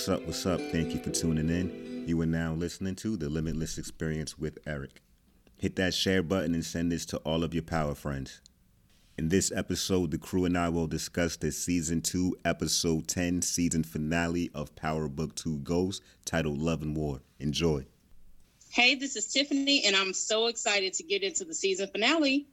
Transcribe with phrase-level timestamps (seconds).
[0.00, 0.26] What's up?
[0.26, 0.60] What's up?
[0.72, 2.04] Thank you for tuning in.
[2.08, 5.02] You are now listening to The Limitless Experience with Eric.
[5.58, 8.40] Hit that share button and send this to all of your power friends.
[9.18, 13.84] In this episode, the crew and I will discuss the season 2, episode 10, season
[13.84, 17.20] finale of Power Book 2 Ghost, titled Love and War.
[17.38, 17.84] Enjoy.
[18.70, 22.46] Hey, this is Tiffany, and I'm so excited to get into the season finale.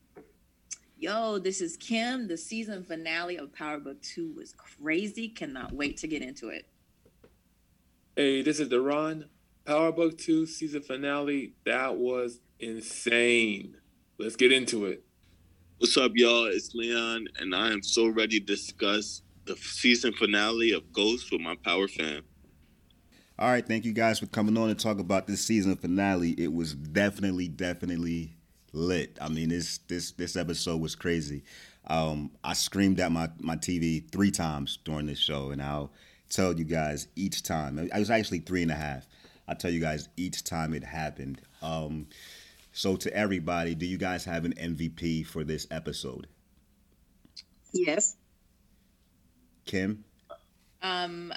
[1.00, 2.28] Yo, this is Kim.
[2.28, 5.30] The season finale of Power Book 2 was crazy.
[5.30, 6.66] Cannot wait to get into it.
[8.20, 9.26] Hey, this is Deron.
[9.64, 11.54] Power Book 2 season finale.
[11.68, 13.78] That was insane.
[14.18, 15.04] Let's get into it.
[15.78, 16.46] What's up, y'all?
[16.46, 21.42] It's Leon, and I am so ready to discuss the season finale of Ghost with
[21.42, 22.24] my power fam.
[23.38, 26.32] All right, thank you guys for coming on to talk about this season finale.
[26.40, 28.36] It was definitely, definitely
[28.74, 29.16] lit.
[29.22, 31.44] I mean, this this this episode was crazy.
[31.86, 35.92] Um, I screamed at my my TV three times during this show, and I'll
[36.30, 37.90] tell you guys each time.
[37.94, 39.08] I was actually three and a half.
[39.48, 41.42] I'll tell you guys each time it happened.
[41.62, 42.08] Um,
[42.74, 46.28] so to everybody, do you guys have an MVP for this episode?
[47.74, 48.16] Yes.
[49.66, 50.04] Kim?
[50.82, 51.34] Um,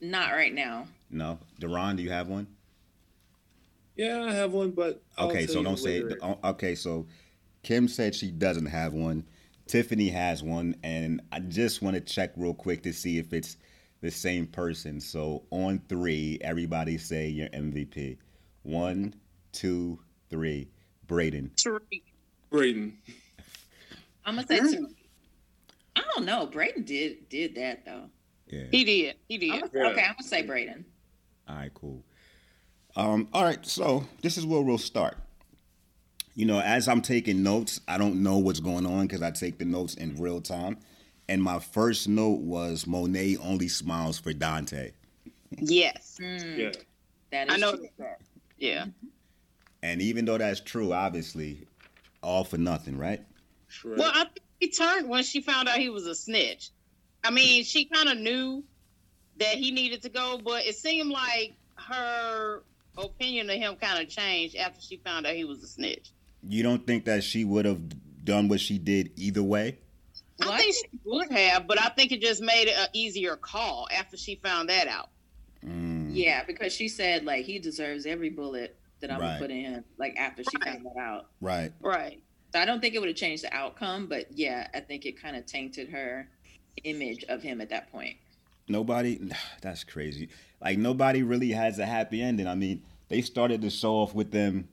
[0.00, 0.86] not right now.
[1.10, 1.38] No.
[1.60, 2.46] Deron, do you have one?
[3.96, 6.18] Yeah, I have one, but I'll okay, tell so you don't say later.
[6.22, 6.38] it.
[6.44, 7.06] Okay, so
[7.62, 9.24] Kim said she doesn't have one.
[9.66, 13.56] Tiffany has one, and I just want to check real quick to see if it's
[14.00, 15.00] the same person.
[15.00, 18.18] So on three, everybody say your MVP.
[18.62, 19.14] One,
[19.52, 20.68] two, three.
[21.06, 21.50] Brayden.
[21.56, 22.02] Tariq.
[22.50, 22.92] Brayden.
[24.24, 24.94] I'm gonna say Tariq.
[25.96, 26.46] I don't know.
[26.46, 28.04] Brayden did did that though.
[28.46, 28.64] Yeah.
[28.70, 29.16] He did.
[29.28, 29.50] He did.
[29.50, 29.88] I'm gonna, Yeah.
[29.90, 30.84] Okay, I'm gonna say Brayden.
[31.48, 32.04] All right, cool.
[32.94, 35.16] Um, all right, so this is where we'll start.
[36.34, 39.58] You know, as I'm taking notes, I don't know what's going on because I take
[39.58, 40.78] the notes in real time.
[41.28, 44.92] And my first note was Monet only smiles for Dante.
[45.58, 46.16] Yes.
[46.20, 46.72] Hmm, Yeah.
[47.30, 47.88] That is I know true.
[47.98, 48.20] that.
[48.58, 48.86] Yeah.
[49.82, 51.66] And even though that's true, obviously,
[52.22, 53.20] all for nothing, right?
[53.70, 53.98] Shrek.
[53.98, 56.70] Well, I think he turned when she found out he was a snitch.
[57.24, 58.64] I mean, she kind of knew
[59.38, 62.62] that he needed to go, but it seemed like her
[62.98, 66.10] opinion of him kind of changed after she found out he was a snitch.
[66.48, 67.80] You don't think that she would have
[68.24, 69.78] done what she did either way?
[70.40, 72.88] Well, I I think she would have, but I think it just made it an
[72.92, 75.10] easier call after she found that out.
[75.64, 79.26] Mm, Yeah, because she said like he deserves every bullet that I'm Right.
[79.28, 79.84] gonna put in him.
[79.98, 80.72] Like after she Right.
[80.74, 81.30] found that out.
[81.40, 81.72] Right.
[81.80, 82.20] Right.
[82.52, 85.20] So I don't think it would have changed the outcome, but yeah, I think it
[85.20, 86.28] kind of tainted her
[86.84, 88.16] image of him at that point.
[88.68, 89.20] Nobody,
[89.62, 90.28] that's crazy.
[90.60, 92.46] Like, nobody really has a happy ending.
[92.46, 94.68] I mean, they started the show off with them,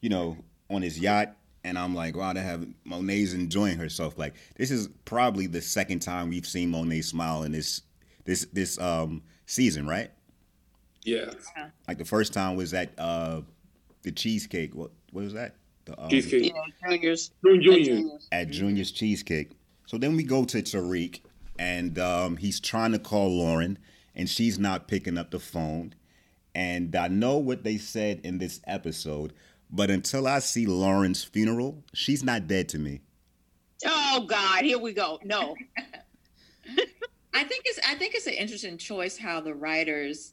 [0.00, 0.36] you know,
[0.70, 1.34] on his yacht.
[1.64, 4.16] And I'm like, wow, they have Monet's enjoying herself.
[4.16, 7.82] Like, this is probably the second time we've seen Monet smile in this
[8.24, 10.10] this this um season, right?
[11.04, 11.30] yeah.
[11.86, 13.40] Like the first time was at uh
[14.02, 14.74] the cheesecake.
[14.74, 15.56] What what was that?
[15.86, 16.52] The, um, Cheesecake.
[16.54, 17.30] Yeah, juniors.
[17.44, 18.18] June Junior.
[18.30, 19.52] at Junior's Cheesecake.
[19.86, 21.20] So then we go to Tariq,
[21.58, 23.78] and um, he's trying to call Lauren,
[24.14, 25.94] and she's not picking up the phone.
[26.54, 29.32] And I know what they said in this episode,
[29.70, 33.00] but until I see Lauren's funeral, she's not dead to me.
[33.86, 35.18] Oh God, here we go.
[35.24, 35.54] No.
[37.34, 40.32] I think it's I think it's an interesting choice how the writers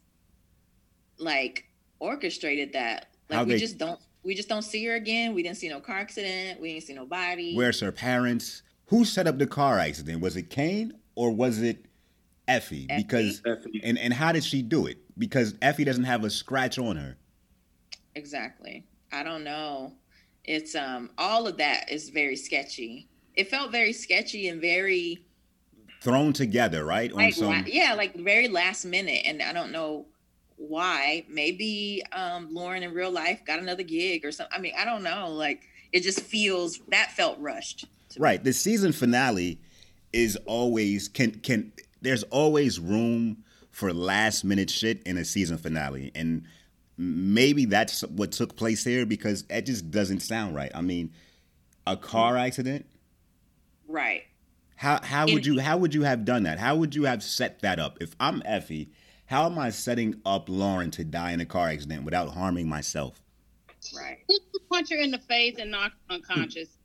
[1.17, 1.65] like
[1.99, 3.07] orchestrated that.
[3.29, 5.35] Like How we they- just don't we just don't see her again.
[5.35, 6.59] We didn't see no car accident.
[6.59, 7.55] We didn't see nobody.
[7.55, 8.63] Where's her parents?
[8.87, 10.21] Who set up the car accident?
[10.21, 11.85] Was it Cane or was it
[12.47, 12.87] Effie?
[12.89, 13.03] Effie?
[13.03, 13.81] Because Effie.
[13.83, 14.97] and and how did she do it?
[15.17, 17.17] Because Effie doesn't have a scratch on her.
[18.15, 18.85] Exactly.
[19.15, 19.93] I don't know.
[20.43, 23.07] It's um all of that is very sketchy.
[23.33, 25.25] It felt very sketchy and very
[26.01, 27.11] Thrown together, right?
[27.11, 30.05] Like some yeah, like very last minute, and I don't know
[30.57, 31.25] why.
[31.29, 34.55] Maybe um Lauren in real life got another gig or something.
[34.55, 35.29] I mean, I don't know.
[35.29, 37.85] Like it just feels that felt rushed.
[38.09, 38.23] to me.
[38.23, 38.43] Right.
[38.43, 39.59] The season finale
[40.13, 41.71] is always can can
[42.01, 46.11] there's always room for last minute shit in a season finale.
[46.13, 46.45] And
[46.97, 50.71] maybe that's what took place here because it just doesn't sound right.
[50.73, 51.11] I mean,
[51.85, 52.85] a car accident?
[53.87, 54.23] Right.
[54.75, 56.59] How how would you how would you have done that?
[56.59, 57.97] How would you have set that up?
[58.01, 58.89] If I'm Effie,
[59.25, 63.21] how am I setting up Lauren to die in a car accident without harming myself?
[63.95, 64.17] Right.
[64.69, 66.69] Punch her in the face and knock her unconscious.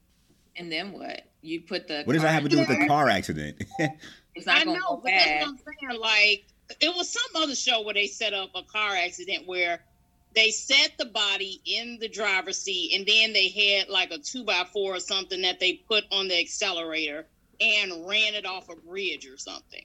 [0.56, 1.22] And then what?
[1.42, 3.62] You put the What does that have to do with the car accident?
[4.34, 6.00] It's not I know, but that's what I'm saying.
[6.00, 6.44] Like,
[6.80, 9.80] it was some other show where they set up a car accident where
[10.34, 14.44] they set the body in the driver's seat and then they had like a two
[14.44, 17.26] by four or something that they put on the accelerator
[17.60, 19.84] and ran it off a bridge or something.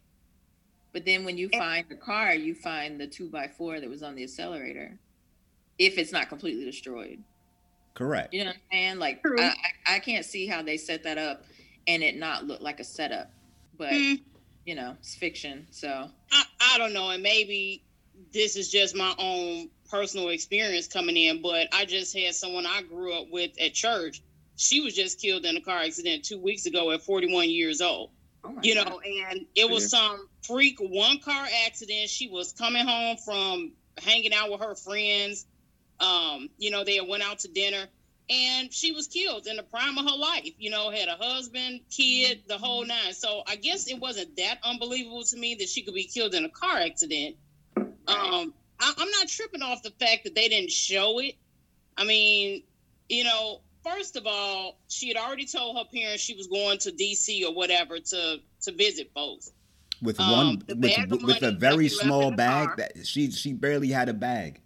[0.94, 4.03] But then when you find the car, you find the two by four that was
[4.03, 4.97] on the accelerator.
[5.77, 7.19] If it's not completely destroyed.
[7.95, 8.33] Correct.
[8.33, 9.00] You know what I'm saying?
[9.00, 9.53] Like I,
[9.88, 11.44] I I can't see how they set that up
[11.88, 13.30] and it not look like a setup.
[13.77, 14.13] But Hmm.
[14.65, 15.68] you know, it's fiction.
[15.71, 17.83] So I, I don't know, and maybe
[18.33, 22.81] this is just my own personal experience coming in, but I just had someone I
[22.81, 24.21] grew up with at church.
[24.57, 28.12] She was just killed in a car accident two weeks ago at 41 years old.
[28.44, 28.89] oh You God.
[28.89, 32.09] know, and it was some freak one car accident.
[32.09, 35.45] She was coming home from hanging out with her friends.
[36.00, 37.86] Um, you know, they went out to dinner
[38.30, 40.51] and she was killed in the prime of her life.
[40.57, 43.13] You know, had a husband, kid, the whole nine.
[43.13, 46.44] So I guess it wasn't that unbelievable to me that she could be killed in
[46.44, 47.38] a car accident.
[48.07, 51.36] Um, I, I'm not tripping off the fact that they didn't show it.
[51.98, 52.63] I mean,
[53.10, 56.92] you know, first of all, she had already told her parents she was going to
[56.92, 59.51] DC or whatever to to visit folks.
[60.01, 63.54] With Um, one with, with a very that we left small bag that she she
[63.54, 64.62] barely had a bag.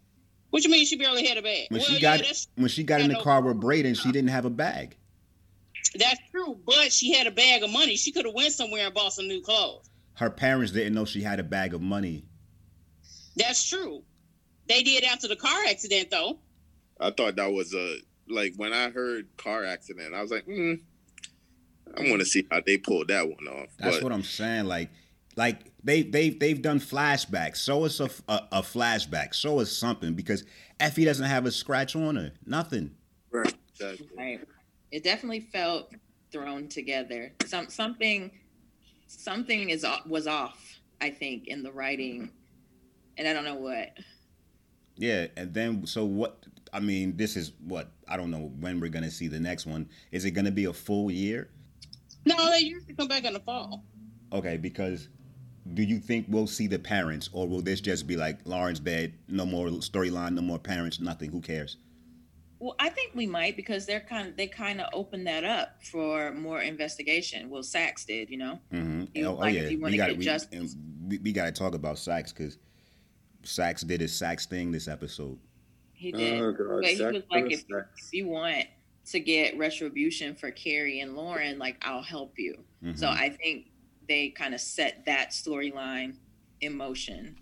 [0.49, 1.67] What you mean she barely had a bag?
[1.69, 3.57] When well, she got that's, when she got in the no car with.
[3.57, 4.97] Brayden, she didn't have a bag.
[5.95, 7.95] that's true, but she had a bag of money.
[7.95, 9.89] She could have went somewhere and bought some new clothes.
[10.15, 12.25] Her parents didn't know she had a bag of money.
[13.39, 14.03] That's true.
[14.67, 16.37] They did after the car accident, though.
[16.99, 17.97] I thought that was a
[18.27, 20.73] like when I heard car accident, I was like, hmm,
[21.97, 23.69] I want to see how they pulled that one off.
[23.79, 24.65] That's but what I'm saying.
[24.65, 24.89] Like,
[25.35, 27.63] like they they they've done flashbacks.
[27.63, 29.33] Show us a, a, a flashback.
[29.33, 30.43] Show us something because
[30.79, 32.31] Effie doesn't have a scratch on her.
[32.45, 32.91] Nothing.
[33.31, 34.07] Right, exactly.
[34.17, 34.41] Right.
[34.91, 35.93] It definitely felt
[36.31, 37.31] thrown together.
[37.45, 38.31] Some something
[39.07, 42.31] something is was off, I think, in the writing.
[43.19, 43.97] And I don't know what.
[44.95, 46.45] Yeah, and then so what?
[46.71, 49.89] I mean, this is what I don't know when we're gonna see the next one.
[50.11, 51.49] Is it gonna be a full year?
[52.25, 53.83] No, they usually come back in the fall.
[54.31, 55.09] Okay, because
[55.73, 59.13] do you think we'll see the parents, or will this just be like Lauren's dead,
[59.27, 61.29] no more storyline, no more parents, nothing?
[61.29, 61.77] Who cares?
[62.59, 65.83] Well, I think we might because they're kind of they kind of opened that up
[65.83, 67.49] for more investigation.
[67.49, 68.59] Well, Sax did, you know.
[68.73, 69.03] Mm-hmm.
[69.13, 70.69] You- oh, like, yeah, you wanna we got we,
[71.07, 72.57] we, we got to talk about Sax because
[73.43, 75.37] Sax did his Sax thing this episode.
[75.93, 76.41] He did.
[76.41, 76.81] Oh, God.
[76.81, 78.65] but he Zach was like, if, Bass- if you want
[79.07, 82.63] to get retribution for Carrie and Lauren, like I'll help you.
[82.95, 83.17] So Mhm.
[83.19, 83.71] I think
[84.07, 86.15] they kind of set that storyline
[86.61, 87.35] in motion.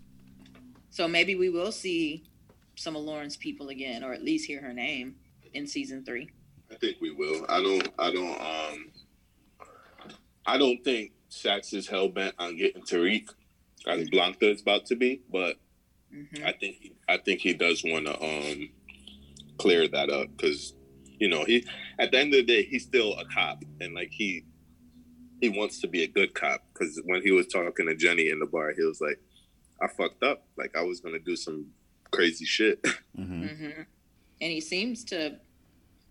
[0.90, 2.24] So maybe we will see
[2.76, 5.16] some of Lauren's people again, or at least hear her name
[5.54, 6.28] in season three.
[6.70, 7.44] I think we will.
[7.48, 7.88] I don't.
[7.98, 8.40] I don't.
[8.40, 8.92] Um.
[10.46, 13.28] I don't think Sax is hell bent on getting Tariq,
[13.86, 15.20] as Blanca is about to be.
[15.30, 15.56] But
[16.14, 16.44] Mhm.
[16.44, 18.70] I think he, I think he does want to um
[19.58, 20.74] clear that up because
[21.18, 21.64] you know he
[21.98, 24.44] at the end of the day he's still a cop and like he
[25.40, 28.38] he wants to be a good cop because when he was talking to Jenny in
[28.38, 29.18] the bar he was like
[29.80, 31.66] I fucked up like I was gonna do some
[32.10, 32.80] crazy shit.
[33.18, 33.58] Mhm.
[33.58, 33.82] hmm
[34.40, 35.40] And he seems to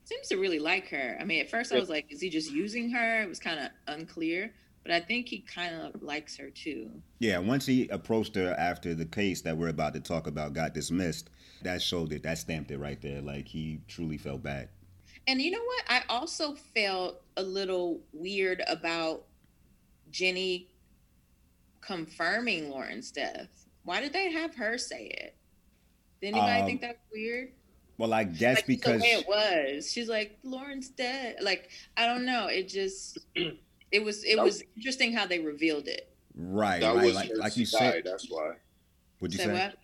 [0.04, 1.18] seems to really like her.
[1.20, 3.22] I mean, at first I was like, is he just using her?
[3.22, 4.54] It was kind of unclear,
[4.88, 6.89] but I think he kind of likes her too.
[7.20, 10.74] Yeah, once he approached her after the case that we're about to talk about got
[10.74, 11.29] dismissed,
[11.63, 12.24] that showed it.
[12.24, 13.22] That stamped it right there.
[13.22, 14.70] Like he truly felt bad.
[15.27, 15.84] And you know what?
[15.89, 19.25] I also felt a little weird about
[20.10, 20.70] Jenny
[21.82, 23.65] confirming Lauren's death.
[23.84, 25.36] Why did they have her say it?
[26.22, 27.51] Did anybody Um, think that was weird?
[27.98, 31.38] Well, I guess like because the way it was, she's like Lauren's dead.
[31.41, 32.48] Like I don't know.
[32.48, 33.17] It just
[33.91, 36.10] it was it That- was interesting how they revealed it.
[36.36, 38.01] right, that right, was like, her like you CI, said.
[38.06, 38.53] That's why.
[39.20, 39.53] What'd you Say say?
[39.53, 39.77] what?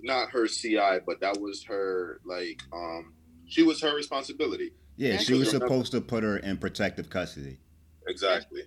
[0.00, 3.12] not her CI, but that was her like um
[3.46, 4.72] she was her responsibility.
[4.96, 5.60] Yeah, she was true.
[5.60, 7.58] supposed to put her in protective custody.
[8.06, 8.62] Exactly.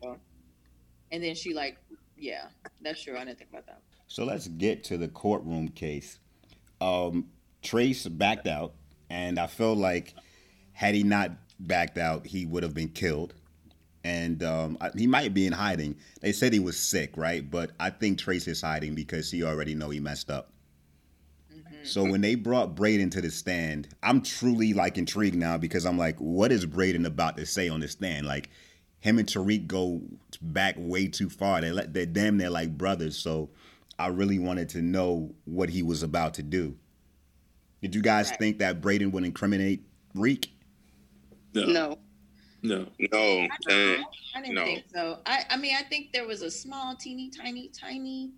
[1.11, 1.77] And then she like,
[2.17, 2.45] yeah,
[2.81, 3.17] that's true.
[3.17, 3.81] I didn't think about that.
[4.07, 6.19] So let's get to the courtroom case.
[6.79, 7.29] Um,
[7.61, 8.73] Trace backed out,
[9.09, 10.13] and I feel like
[10.73, 13.33] had he not backed out, he would have been killed.
[14.03, 15.95] And um, I- he might be in hiding.
[16.21, 17.49] They said he was sick, right?
[17.49, 20.51] But I think Trace is hiding because he already know he messed up.
[21.53, 21.85] Mhm.
[21.85, 25.97] So when they brought Brayden to the stand, I'm truly like intrigued now because I'm
[25.97, 28.25] like, what is Brayden about to say on the stand?
[28.25, 28.49] Like
[29.01, 30.01] him and Tariq go
[30.41, 31.61] back way too far.
[31.61, 33.17] They let they're damn near like brothers.
[33.17, 33.49] So
[33.99, 36.75] I really wanted to know what he was about to do.
[37.81, 38.39] Did you guys Right.
[38.39, 39.83] think that Brayden would incriminate
[40.15, 40.51] Reek?
[41.53, 41.97] No, No.
[42.63, 42.87] No.
[43.11, 44.65] No, I, and I didn't no.
[44.65, 45.19] think so.
[45.25, 48.31] I, I mean, I think there was a small, teeny, tiny, tiny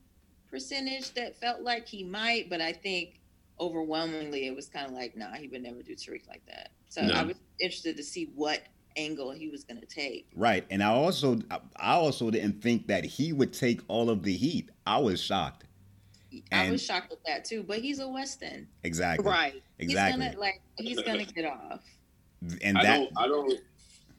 [0.49, 3.19] percentage that felt like he might, but I think
[3.59, 6.71] overwhelmingly it was kind of like, nah, he would never do Tariq like that.
[6.89, 7.13] So No.
[7.13, 8.61] I was interested to see what
[8.95, 10.27] angle he was gonna take.
[10.35, 11.39] Right, and I also
[11.77, 14.69] I also didn't think that he would take all of the heat.
[14.85, 15.65] I was shocked.
[16.51, 18.67] I And- was shocked at that too, but he's a Weston.
[18.83, 19.25] Exactly.
[19.27, 19.63] Right.
[19.79, 20.23] Exactly.
[20.23, 21.81] He's gonna like he's gonna get off.
[22.61, 23.59] and I that don't, I don't,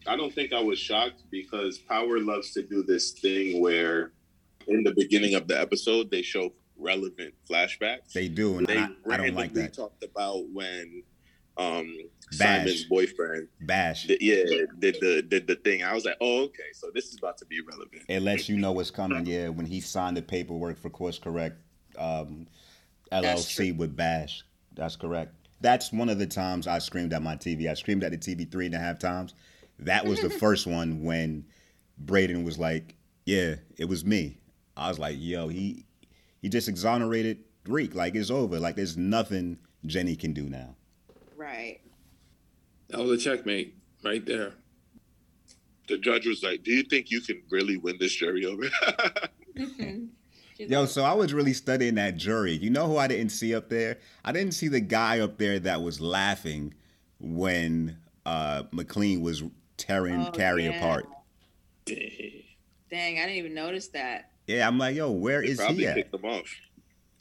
[0.07, 4.13] I don't think I was shocked because Power loves to do this thing where,
[4.67, 8.13] in the beginning of the episode, they show relevant flashbacks.
[8.13, 9.75] they do, and They I, I don't like that.
[9.75, 11.03] Talked about when
[11.57, 11.97] um,
[12.39, 12.59] Bash.
[12.59, 14.07] Simon's boyfriend, Bash.
[14.07, 14.45] did, yeah,
[14.79, 15.83] did the did the thing.
[15.83, 18.03] I was like, oh, okay, so this is about to be relevant.
[18.09, 19.25] It lets you know what's coming.
[19.27, 21.57] Yeah, when he signed the paperwork for Course Correct
[21.99, 22.47] um,
[23.13, 24.45] LLC with Bash.
[24.75, 25.33] That's correct.
[25.61, 27.71] That's one of the times I screamed at my TV.
[27.71, 29.35] I screamed at the TV three and a half times.
[29.78, 31.45] That was the first one when
[32.04, 34.38] Brayden was like, "Yeah, it was me."
[34.76, 35.85] I was like, "Yo, he
[36.43, 37.95] he just exonerated Reek.
[37.95, 38.59] Like it's over.
[38.59, 40.76] Like there's nothing Jenny can do now."
[41.37, 41.81] Right.
[42.88, 44.52] That was a checkmate right there.
[45.88, 48.64] The judge was like, "Do you think you can really win this jury over?"
[50.57, 52.52] She's Yo, so I was really studying that jury.
[52.52, 53.99] You know who I didn't see up there?
[54.25, 56.75] I didn't see the guy up there that was laughing
[57.19, 59.43] when uh, MacLean was
[59.76, 60.76] tearing Oh, Carrie yeah.
[60.78, 61.07] apart.
[61.87, 61.99] Dang.
[62.90, 64.31] Dang, I didn't even notice that.
[64.47, 65.97] Yeah, I'm like, yo, where They is probably he at?
[65.97, 66.47] kicked him off.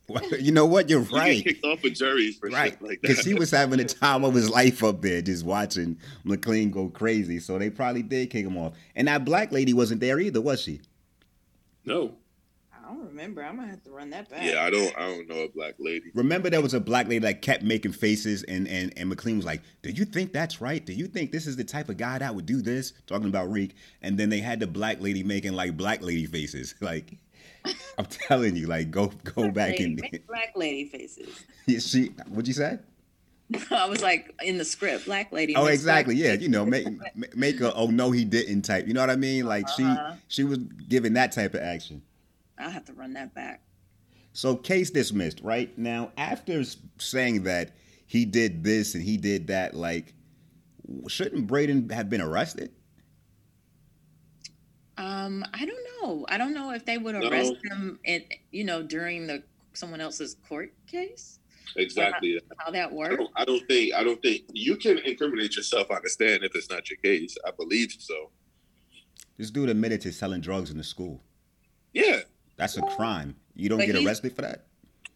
[0.40, 0.90] you know what?
[0.90, 1.44] You're You get right.
[1.44, 2.74] kicked off of juries for Right.
[2.74, 5.98] shit like Because he was having the time of his life up there just watching
[6.26, 7.40] MacLean go crazy.
[7.40, 8.74] So they probably did kick him off.
[8.96, 10.82] And that black lady wasn't there either, was she?
[11.86, 12.16] No.
[12.94, 13.44] I don't remember.
[13.44, 14.44] I'm gonna have to run that back.
[14.44, 14.96] Yeah, I don't.
[14.96, 16.12] I don't know a black lady.
[16.14, 19.46] Remember there was a black lady that kept making faces and, and, and MacLean was
[19.46, 20.86] like, Do you think that's right?
[20.86, 22.94] Do you think this is the type of guy that would do this?
[23.08, 23.76] Talking about Reek.
[24.04, 26.76] And then they had the black lady making like black lady faces.
[26.82, 27.18] Like
[27.98, 31.30] I'm telling you, like go go Black back lady, and make black lady faces.
[31.66, 32.78] Yeah, she what'd you say?
[33.72, 35.56] I was like in the script, black lady.
[35.56, 36.16] Oh, exactly.
[36.16, 36.88] black Yeah, you know, make
[37.36, 38.86] make a oh no he didn't type.
[38.88, 39.46] You know what I mean?
[39.46, 40.14] Like Uh-huh.
[40.14, 40.60] she she was
[40.90, 42.02] giving that type of action.
[42.58, 43.62] I'll have to run that back.
[44.34, 45.76] So case dismissed, right?
[45.78, 46.64] Now, after
[46.98, 47.76] saying that
[48.08, 50.14] he did this and he did that, like,
[51.08, 52.72] shouldn't Brayden have been arrested?
[54.98, 56.26] Um, I don't know.
[56.30, 57.28] I don't know if they would No.
[57.30, 59.44] arrest him, in, you know, during the
[59.74, 61.40] someone else's court case.
[61.76, 62.40] Exactly.
[62.60, 63.16] How that I works?
[63.16, 63.94] don't, I don't think.
[63.96, 67.36] I don't think you can incriminate yourself on the stand if it's not your case.
[67.46, 68.30] I believe so.
[69.38, 71.24] This dude admitted to selling drugs in the school.
[71.94, 72.22] Yeah,
[72.58, 73.36] That's a crime.
[73.56, 74.66] You don't But get arrested for that.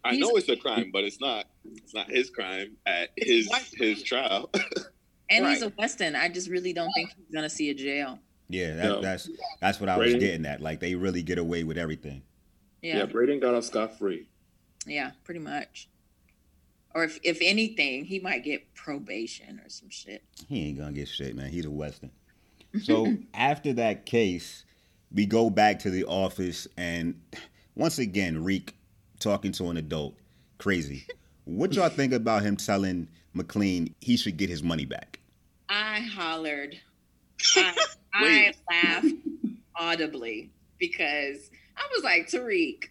[0.04, 1.46] I know it's a crime, but it's not.
[1.66, 4.50] It's not his crime at his his trial.
[5.30, 5.78] And he's a Right.
[5.80, 6.16] Weston.
[6.16, 8.18] I just really don't think he's gonna see a jail.
[8.48, 9.02] Yeah, that, No.
[9.02, 9.30] that's
[9.60, 10.62] that's what I was getting at.
[10.62, 12.22] Like they really get away with everything.
[12.82, 14.30] Yeah, Yeah, Brayden got off scot free.
[14.86, 15.90] yeah, pretty much.
[16.96, 20.24] Or if if anything, he might get probation or some shit.
[20.48, 21.50] He ain't gonna get shit, man.
[21.52, 22.12] He's a Weston.
[22.84, 24.64] So after that case,
[25.14, 27.20] we go back to the office, and
[27.76, 28.76] once again, Reek
[29.20, 30.16] talking to an adult,
[30.58, 31.06] crazy.
[31.46, 35.20] What y'all think about him telling MacLean he should get his money back?
[35.70, 36.78] I hollered.
[37.56, 39.06] I, I laughed
[39.76, 42.86] audibly because I was like, Tariq.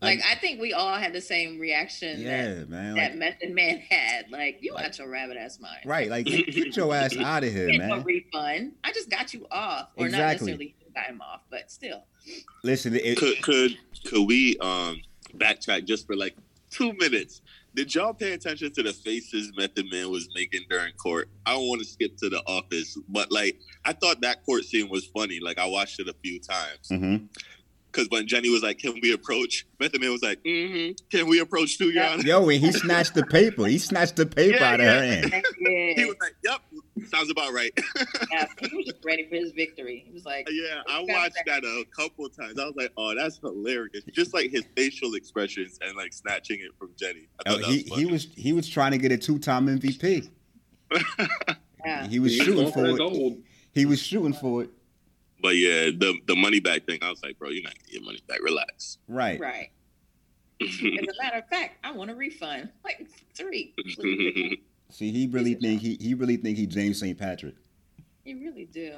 [0.00, 2.94] Like, I think we all had the same reaction that, Yeah, man.
[2.94, 4.30] that Method Man had.
[4.30, 5.80] Like, you Like- got your rabbit ass mind.
[5.84, 8.04] right, like get, get your ass out of here, Get no man.
[8.04, 8.72] refund.
[8.84, 9.88] I just got you off.
[9.96, 10.46] Or not Exactly.
[10.52, 12.04] necessarily got him off, but still.
[12.64, 13.76] Listen, it, could could
[14.06, 14.96] could we um
[15.36, 16.36] backtrack just for like
[16.70, 17.42] two minutes?
[17.74, 21.28] Did y'all pay attention to the faces Method Man was making during court?
[21.46, 24.88] I don't want to skip to the office, but like I thought that court scene
[24.88, 25.38] was funny.
[25.40, 27.28] Like I watched it a few times Mhm.
[27.90, 30.92] Because when Jenny was like, "Can we approach?" Method Man was like, mm-hmm.
[31.10, 32.12] "Can we approach too, Your Yeah.
[32.12, 33.66] Honor?" yo, and he snatched the paper.
[33.66, 35.00] He snatched the paper Yeah, out of yeah.
[35.00, 35.44] her hand.
[35.96, 36.60] He was like, "Yep,
[37.08, 37.72] sounds about right."
[38.32, 40.04] yeah, he was just ready for his victory.
[40.06, 42.58] He was like, yeah, I watched that a couple times.
[42.58, 46.70] I was like, "Oh, that's hilarious!" Just like his facial expressions and like snatching it
[46.78, 47.28] from Jenny.
[47.46, 48.02] I Oh, thought that he was funny.
[48.04, 50.28] he was he was trying to get a two time MVP.
[51.84, 52.06] yeah.
[52.06, 53.38] He was He's shooting for it.
[53.72, 54.70] He was shooting for it.
[55.40, 58.02] But yeah, the the money back thing, I was like, bro, you're not getting your
[58.02, 58.42] money back.
[58.42, 58.98] Relax.
[59.08, 59.38] Right.
[59.38, 59.70] Right.
[60.60, 62.70] As a matter of fact, I want a refund.
[62.84, 63.74] Like three.
[64.90, 67.16] See, he really think he he really think he James St.
[67.16, 67.54] Patrick.
[68.24, 68.94] He really do.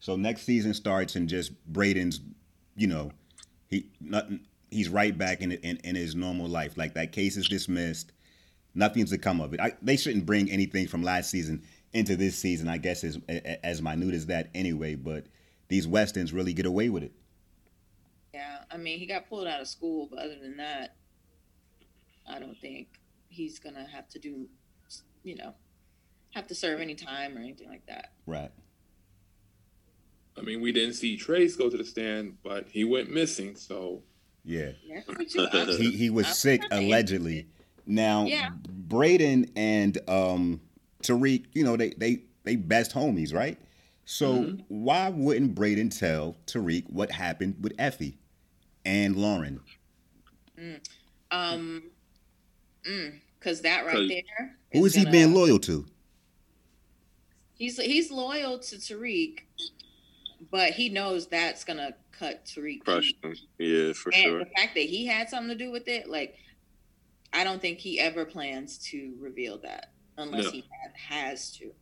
[0.00, 2.20] So next season starts and just Brayden's,
[2.76, 3.10] you know,
[3.68, 4.40] he nothing.
[4.70, 6.76] He's right back in, in in his normal life.
[6.76, 8.12] Like that case is dismissed.
[8.74, 9.60] Nothing's to come of it.
[9.60, 12.68] I, they shouldn't bring anything from last season into this season.
[12.68, 13.18] I guess as
[13.62, 14.94] as minute as that anyway.
[14.94, 15.26] But
[15.74, 17.10] these Westons really get away with it.
[18.32, 20.94] Yeah, I mean, he got pulled out of school, but other than that,
[22.28, 22.86] I don't think
[23.28, 24.48] he's gonna have to do,
[25.24, 25.52] you know,
[26.30, 28.12] have to serve any time or anything like that.
[28.24, 28.52] Right.
[30.38, 33.56] I mean, we didn't see Trace go to the stand, but he went missing.
[33.56, 34.04] So
[34.44, 34.72] Yeah.
[34.84, 37.48] Yeah, but you- I'm- He he was sick allegedly.
[37.84, 38.50] Now Yeah.
[38.86, 40.60] Brayden and um
[41.02, 43.58] Tariq, you know, they they they best homies, right?
[44.04, 44.60] So Mm-hmm.
[44.68, 48.18] why wouldn't Brayden tell Tariq what happened with Effie
[48.84, 49.60] and Lauren?
[51.30, 51.90] Um,
[52.82, 54.58] because that right 'Cause- there.
[54.72, 55.86] Who is he gonna- being loyal to?
[57.56, 59.40] He's he's loyal to Tariq,
[60.50, 62.80] but he knows that's gonna cut Tariq.
[62.80, 63.34] Crush him.
[63.58, 64.38] Yeah, for And sure.
[64.40, 66.36] the fact that he had something to do with it, like,
[67.32, 70.50] I don't think he ever plans to reveal that unless No.
[70.50, 71.72] he ha- has to.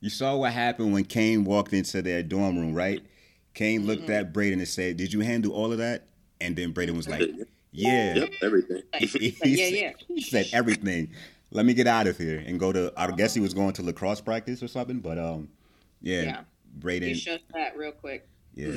[0.00, 3.02] You saw what happened when Cane walked into their dorm room, right?
[3.54, 4.12] Cane looked Mm-hmm.
[4.12, 6.06] at Brayden and said, "Did you handle all of that?"
[6.40, 7.28] And then Brayden was like,
[7.72, 8.82] "Yeah." Yep, everything.
[8.92, 9.92] Like, He like, yeah, said- yeah.
[10.08, 11.10] He said everything.
[11.50, 12.92] Let me get out of here and go to.
[12.96, 15.00] I guess he was going to lacrosse practice or something.
[15.00, 15.48] But um,
[16.00, 16.40] yeah, Yeah.
[16.78, 17.08] Brayden.
[17.08, 18.26] He shut that real quick.
[18.54, 18.72] Yeah,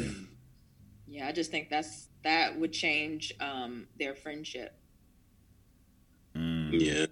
[1.08, 4.74] Yeah, I just think that's that would change um their friendship.
[6.36, 6.72] Mm.
[6.82, 7.06] Yeah.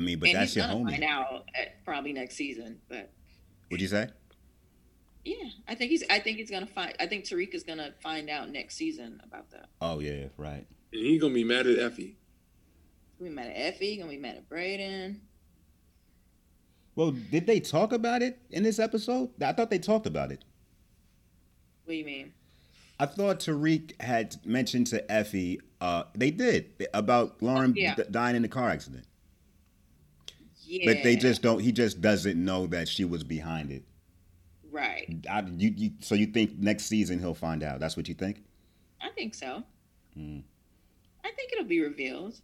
[0.00, 0.90] I mean, but and that's he's your gonna homie.
[0.92, 2.80] find out at, probably next season.
[2.88, 3.10] But
[3.68, 4.08] What'd you say?
[5.24, 5.36] yeah,
[5.68, 6.02] I think he's.
[6.08, 6.94] I think he's gonna find.
[6.98, 9.68] I think Tariq is gonna find out next season about that.
[9.80, 10.66] Oh yeah, right.
[10.92, 12.16] and he's gonna be mad at Effie.
[13.18, 13.96] Gonna be mad at Effie.
[13.98, 15.20] Gonna be mad at Braden.
[16.96, 19.30] Well, did they talk about it in this episode?
[19.42, 20.44] I thought they talked about it.
[21.84, 22.32] What do you mean?
[22.98, 25.60] I thought Tariq had mentioned to Effie.
[25.80, 27.94] Uh, they did about Lauren Yeah.
[27.94, 29.06] d- dying in the car accident,
[30.70, 31.58] Yeah, but they just don't.
[31.60, 33.82] He just doesn't know that she was behind it.
[34.70, 35.08] right.
[35.28, 37.80] I, you, you, so you think next season he'll find out?
[37.80, 38.44] That's what you think?
[39.02, 39.64] I think so.
[40.16, 40.42] Mm.
[41.24, 42.40] I think it'll be revealed.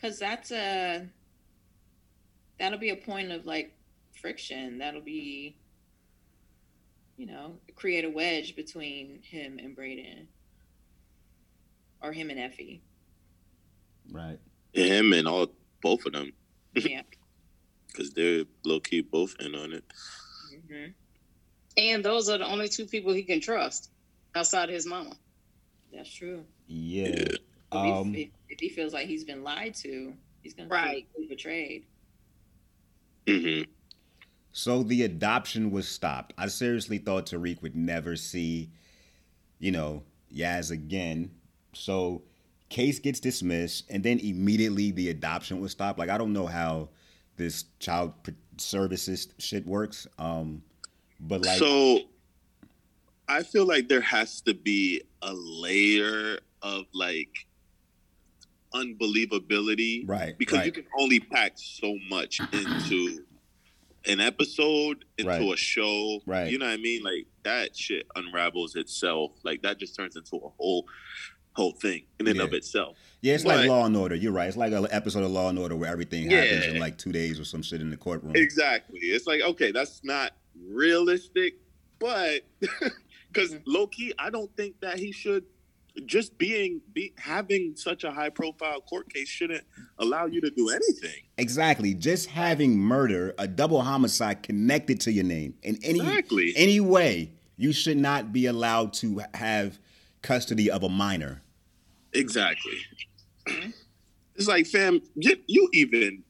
[0.00, 1.06] Cause that's a
[2.58, 3.76] that'll be a point of like
[4.12, 4.78] friction.
[4.78, 5.56] That'll be
[7.16, 10.26] you know, create a wedge between him and Brayden.
[12.02, 12.82] Or him and Effie.
[14.10, 14.38] Right.
[14.72, 15.46] Him and all
[15.82, 16.32] both of them.
[16.76, 17.02] Yeah.
[17.86, 19.84] Because they're low key both in on it.
[20.68, 20.86] hmm
[21.76, 23.90] And those are the only two people he can trust
[24.34, 25.12] outside of his mama.
[25.92, 26.44] That's true.
[26.66, 27.06] Yeah.
[27.08, 27.24] Yeah.
[27.72, 31.06] If, Um, he, if, if he feels like he's been lied to, he's gonna Right.
[31.16, 31.84] feel betrayed.
[33.28, 33.62] hmm
[34.52, 36.32] So the adoption was stopped.
[36.38, 38.70] I seriously thought Tariq would never see,
[39.58, 40.02] you know,
[40.34, 41.30] Yaz again.
[41.74, 42.22] So
[42.68, 45.98] case gets dismissed, and then immediately the adoption was stopped.
[45.98, 46.88] Like I don't know how
[47.36, 48.12] this child
[48.56, 50.06] services shit works.
[50.18, 50.62] Um,
[51.20, 52.00] but like, so
[53.28, 57.46] I feel like there has to be a layer of like
[58.74, 63.24] unbelievability right, because right, you can only pack so much into
[64.06, 65.52] an episode into Right.
[65.52, 66.50] a show Right.
[66.50, 70.36] you know what i mean like that shit unravels itself like that just turns into
[70.36, 70.86] a whole
[71.54, 74.14] whole thing in and of itself yeah, it's like Law and Order.
[74.16, 74.48] You're right.
[74.48, 77.40] It's like an episode of Law and Order where everything happens in like two days
[77.40, 78.36] or some shit in the courtroom.
[78.36, 80.32] exactly it's like okay that's not
[80.68, 81.54] realistic
[81.98, 82.42] but
[83.32, 85.44] because low-key i don't think that he should
[86.04, 89.64] just being be having such a high profile court case shouldn't
[89.98, 91.94] allow you to do anything Exactly.
[91.94, 96.52] Just having murder, a double homicide connected to your name in any Exactly.
[96.56, 99.78] any way, you should not be allowed to have
[100.22, 101.42] custody of a minor.
[102.14, 102.78] Exactly.
[103.46, 103.70] Mm-hmm.
[104.36, 106.22] It's like, fam, you, you even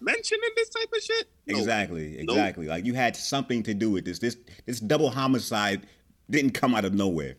[0.00, 1.28] mentioning this type of shit?
[1.46, 1.58] No.
[1.58, 2.16] Exactly.
[2.22, 2.36] Nope.
[2.36, 2.66] Exactly.
[2.68, 4.18] Like you had something to do with this.
[4.18, 5.86] This this double homicide
[6.30, 7.36] didn't come out of nowhere.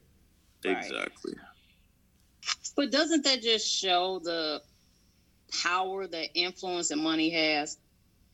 [0.65, 0.77] Right.
[0.77, 1.33] Exactly.
[2.75, 4.61] But doesn't that just show the
[5.63, 7.77] power that influence and money has?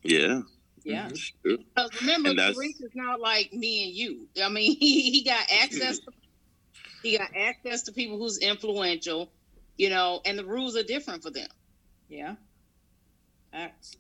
[0.04, 0.42] Yeah.
[0.84, 1.02] Yeah.
[1.02, 1.08] Mm-hmm.
[1.08, 1.58] That's true.
[1.58, 4.28] Because remember, And Tariq is not like me and you.
[4.44, 6.00] I mean, he, he got access.
[6.00, 6.12] To,
[7.04, 9.32] he got access to people who's influential,
[9.78, 11.48] you know, and the rules are different for them.
[12.10, 12.36] Yeah.
[13.52, 13.98] Facts.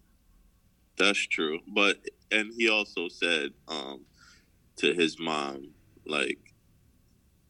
[0.98, 1.60] That's true.
[1.68, 1.98] But
[2.32, 4.02] and he also said um
[4.78, 5.70] to his mom,
[6.06, 6.40] like,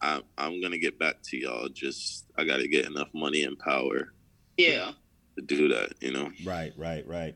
[0.01, 1.69] I'm I'm gonna get back to y'all.
[1.69, 4.13] Just I gotta get enough money and power
[4.57, 4.91] Yeah.
[5.37, 6.31] to do that, you know?
[6.45, 7.35] Right, right, right.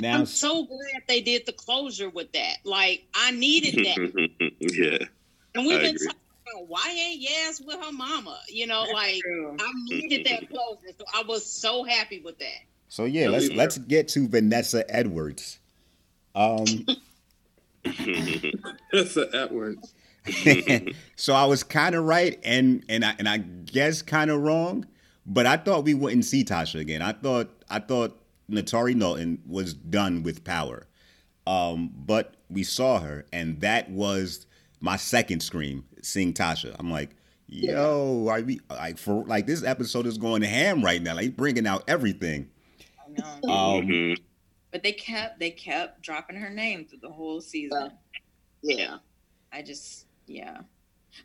[0.00, 2.56] Now I'm so glad they did the closure with that.
[2.64, 5.06] Like I needed that, yeah.
[5.54, 6.06] and we've I been agree.
[6.06, 6.16] talking about
[6.66, 8.38] why ain't Yaz with her mama?
[8.48, 9.56] You know, like True.
[9.58, 12.62] I needed that closure, so I was so happy with that.
[12.88, 13.56] so yeah, let's Yeah.
[13.56, 15.58] let's get to Vanessa Edwards.
[16.34, 16.64] Um
[18.92, 19.94] That's an Edwards.
[21.16, 24.86] so I was kind of right and and I and I guess kind of wrong,
[25.26, 27.02] but I thought we wouldn't see Tasha again.
[27.02, 28.18] I thought I thought
[28.50, 30.86] Naturi Naughton was done with power.
[31.46, 34.46] Um, but we saw her, and that was
[34.80, 36.74] my second scream seeing Tasha.
[36.78, 37.10] I'm like,
[37.48, 41.66] yo, are we like for like this episode is going ham right now, like bringing
[41.66, 42.48] out everything.
[42.98, 43.10] I
[43.42, 43.52] know.
[43.52, 44.16] Um, Mhm.
[44.70, 47.92] But they kept they kept dropping her name through the whole season.
[48.62, 48.98] Yeah.
[49.52, 50.60] I just yeah.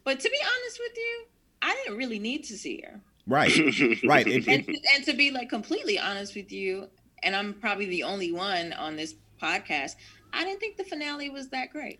[0.03, 1.25] But to be honest with you,
[1.61, 3.01] I didn't really need to see her.
[3.25, 3.51] right,
[4.05, 4.27] right.
[4.27, 6.89] It- And it- and to be like completely honest with you,
[7.23, 9.95] and I'm probably the only one on this podcast.
[10.31, 11.99] I didn't think the finale was that great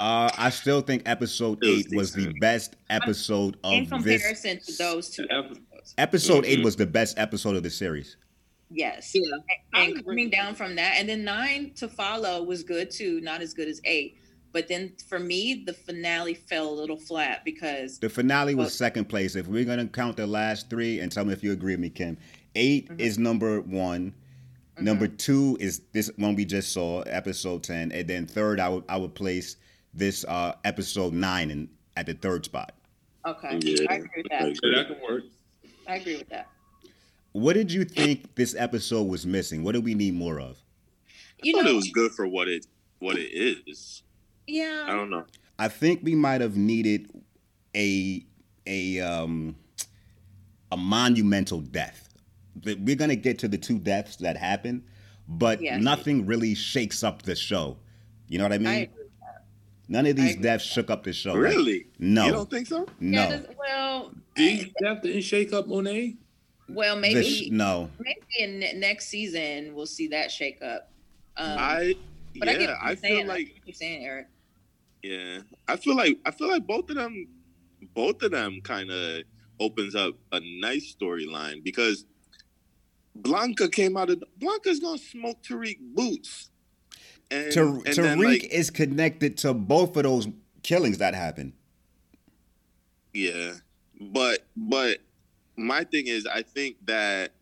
[0.00, 4.22] uh, I still think episode eight was the best episode in of this.
[4.22, 5.94] comparison to those two episodes.
[5.98, 6.64] Episode eight Mhm.
[6.64, 8.16] was the best episode of the series.
[8.70, 9.12] Yes.
[9.14, 9.22] Yeah.
[9.74, 13.40] I and coming down from that, and then nine to follow was good too, not
[13.40, 14.16] as good as eight.
[14.52, 18.70] But then for me, the finale fell a little flat because The finale was Well-
[18.70, 19.36] second place.
[19.36, 21.90] If we're gonna count the last three, and tell me if you agree with me,
[21.90, 22.16] Kim.
[22.54, 23.00] 8 Mhm.
[23.00, 24.12] is number one.
[24.76, 24.84] Mm-hmm.
[24.84, 28.84] Number two is this one we just saw, episode ten, and then third, I would
[28.88, 29.56] I would place
[29.98, 32.74] this uh episode nine in at the third spot.
[33.26, 33.86] okay, Yeah.
[33.90, 34.56] I agree with that.
[34.62, 35.24] So that can work.
[35.86, 36.48] I agree with that.
[37.32, 39.64] What did you think this episode was missing?
[39.64, 40.56] What do we need more of?
[41.42, 42.66] You I thought know, it was good for what it
[43.00, 44.02] what it is.
[44.46, 45.24] Yeah, I don't know.
[45.58, 47.10] I think we might have needed
[47.76, 48.24] a
[48.66, 49.56] a um
[50.72, 52.08] a monumental death.
[52.64, 54.84] We're gonna get to the two deaths that happen,
[55.28, 55.82] but Yes.
[55.82, 57.76] nothing really shakes up the show.
[58.28, 58.66] You know what I mean?
[58.68, 58.97] I agree.
[59.88, 61.32] None of these agree deaths shook up the show.
[61.32, 61.86] Like, Really?
[61.98, 62.26] no.
[62.26, 62.86] You don't think so?
[63.00, 63.18] no.
[63.20, 66.16] Yeah, this- well, Did that didn't shake up Monet?
[66.68, 67.90] well, maybe sh- no.
[67.98, 70.92] maybe in ne- next season we'll see that shake up.
[71.36, 71.94] Um, I
[72.38, 73.24] but I get yeah, what I you're feel saying.
[73.24, 74.26] I like get what you're saying, Eric.
[75.02, 77.26] yeah, I feel like I feel like both of them,
[77.94, 79.22] both of them kind of
[79.60, 82.04] opens up a nice storyline because
[83.14, 86.50] Blanca came out of Blanca's gonna smoke Tariq boots,
[87.30, 90.28] and, Tar- and Tariq then, like, is connected to both of those
[90.62, 91.52] killings that happened.
[93.12, 93.54] Yeah,
[94.00, 94.98] but but
[95.56, 97.32] my thing is, I think that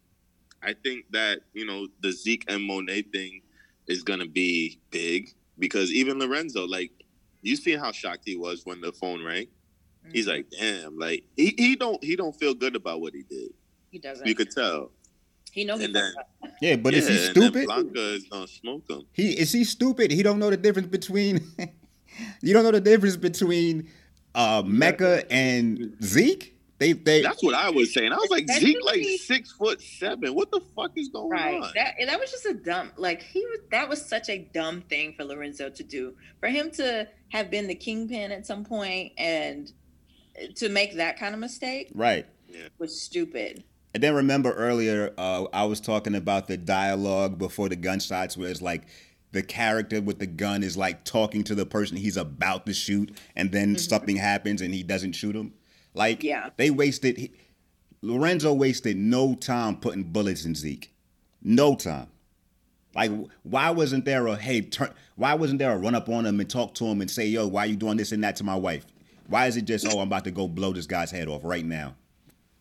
[0.63, 3.43] I think that you know the Zeke and Monet thing
[3.87, 6.91] is gonna be big because even Lorenzo, like
[7.43, 9.47] you see how shocked he was when the phone rang.
[10.13, 10.37] He's mm-hmm.
[10.37, 13.53] like, damn, like he, he don't he don't feel good about what he did.
[13.91, 14.27] he doesn't.
[14.27, 14.91] You could tell.
[15.57, 15.81] He knows.
[15.83, 16.13] and then-
[16.61, 17.65] Yeah, but is he Yeah, and then stupid?
[17.67, 19.03] Blanca is gonna smoke him.
[19.13, 20.11] He is he stupid?
[20.11, 21.41] He don't know the difference between
[22.43, 23.89] you don't know the difference between
[24.35, 26.53] uh Mecca and Zeke?
[26.79, 28.13] They they That's what I was saying.
[28.13, 30.35] I was like, Zeke, like six foot seven.
[30.35, 31.55] What the fuck is going Right.
[31.63, 31.71] on?
[31.75, 35.15] That that was just a dumb like he was that was such a dumb thing
[35.17, 36.15] for Lorenzo to do.
[36.41, 39.73] For him to have been the kingpin at some point and
[40.57, 42.27] to make that kind of mistake right.
[42.79, 43.65] was stupid.
[43.97, 48.51] And then remember earlier, uh, I was talking about the dialogue before the gunshots, where
[48.51, 48.83] it's like
[49.33, 53.17] the character with the gun is like talking to the person he's about to shoot,
[53.35, 55.55] and then something happens and he doesn't shoot him.
[55.95, 56.51] Like, Yeah.
[56.59, 57.17] they wasted.
[57.17, 57.31] He,
[58.03, 60.93] Lorenzo wasted no time putting bullets in Zeke,
[61.43, 62.09] no time.
[62.95, 63.13] Like,
[63.45, 64.61] why wasn't there a hey?
[64.61, 67.27] Turn, why wasn't there a run up on him and talk to him and say,
[67.27, 68.85] "Yo, why are you doing this and that to my wife?"
[69.27, 71.65] Why is it just, "Oh, I'm about to go blow this guy's head off right
[71.65, 71.95] now"?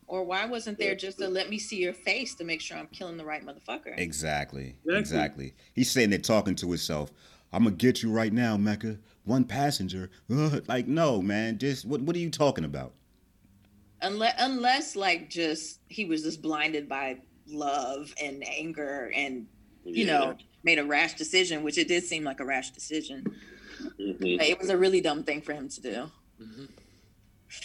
[0.08, 2.86] Or why wasn't there just a let me see your face to make sure I'm
[2.88, 3.98] killing the right motherfucker?
[3.98, 4.76] Exactly.
[4.84, 4.98] Exactly.
[4.98, 5.54] Exactly.
[5.74, 7.10] He's sitting there talking to himself.
[7.52, 8.98] I'm gonna get you right now, Mecca.
[9.24, 10.10] One passenger.
[10.30, 10.62] Ugh.
[10.68, 11.58] Like, no, man.
[11.58, 12.00] Just what?
[12.02, 12.92] What are you talking about?
[14.02, 19.46] Unless unless like just he was just blinded by love and anger and
[19.84, 20.18] you Yeah.
[20.18, 23.24] know made a rash decision, which it did seem like a rash decision.
[23.98, 24.40] Mhm.
[24.40, 26.10] It was a really dumb thing for him to do.
[26.40, 26.68] Mhm.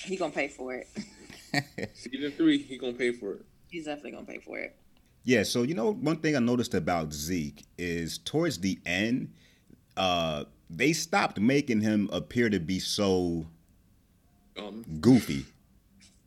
[0.05, 0.87] He gonna pay for it.
[1.93, 3.45] Season three, he gonna pay for it.
[3.69, 4.75] He's definitely gonna pay for it.
[5.23, 5.43] Yeah.
[5.43, 9.33] So you know, one thing I noticed about Zeke is towards the end,
[9.97, 13.47] uh, they stopped making him appear to be so
[14.57, 15.45] Um, goofy.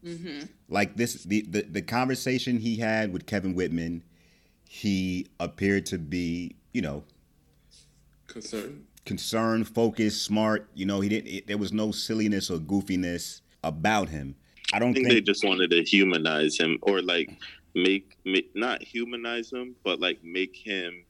[0.04, 0.46] Mm-hmm.
[0.68, 4.02] Like this, the, the the conversation he had with Kevin Whitman,
[4.68, 7.04] he appeared to be, you know,
[8.26, 8.86] concerned.
[9.04, 10.68] concerned, focused, smart.
[10.74, 11.28] You know, he didn't.
[11.30, 14.36] It, there was no silliness or goofiness about him.
[14.74, 15.14] I don't I think think.
[15.14, 17.30] they just wanted to humanize him or like
[17.74, 21.04] make, make not humanize him, but like make him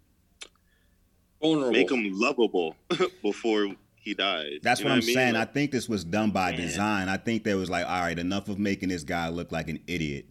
[1.41, 1.73] Vulnerable.
[1.73, 2.77] make him lovable
[3.23, 4.59] before he dies.
[4.63, 5.15] that's You what I'm I mean?
[5.15, 5.37] saying.
[5.37, 6.57] I think this was done by Yeah.
[6.57, 7.09] design.
[7.09, 9.81] I think there was like, all right, enough of making this guy look like an
[9.87, 10.27] idiot.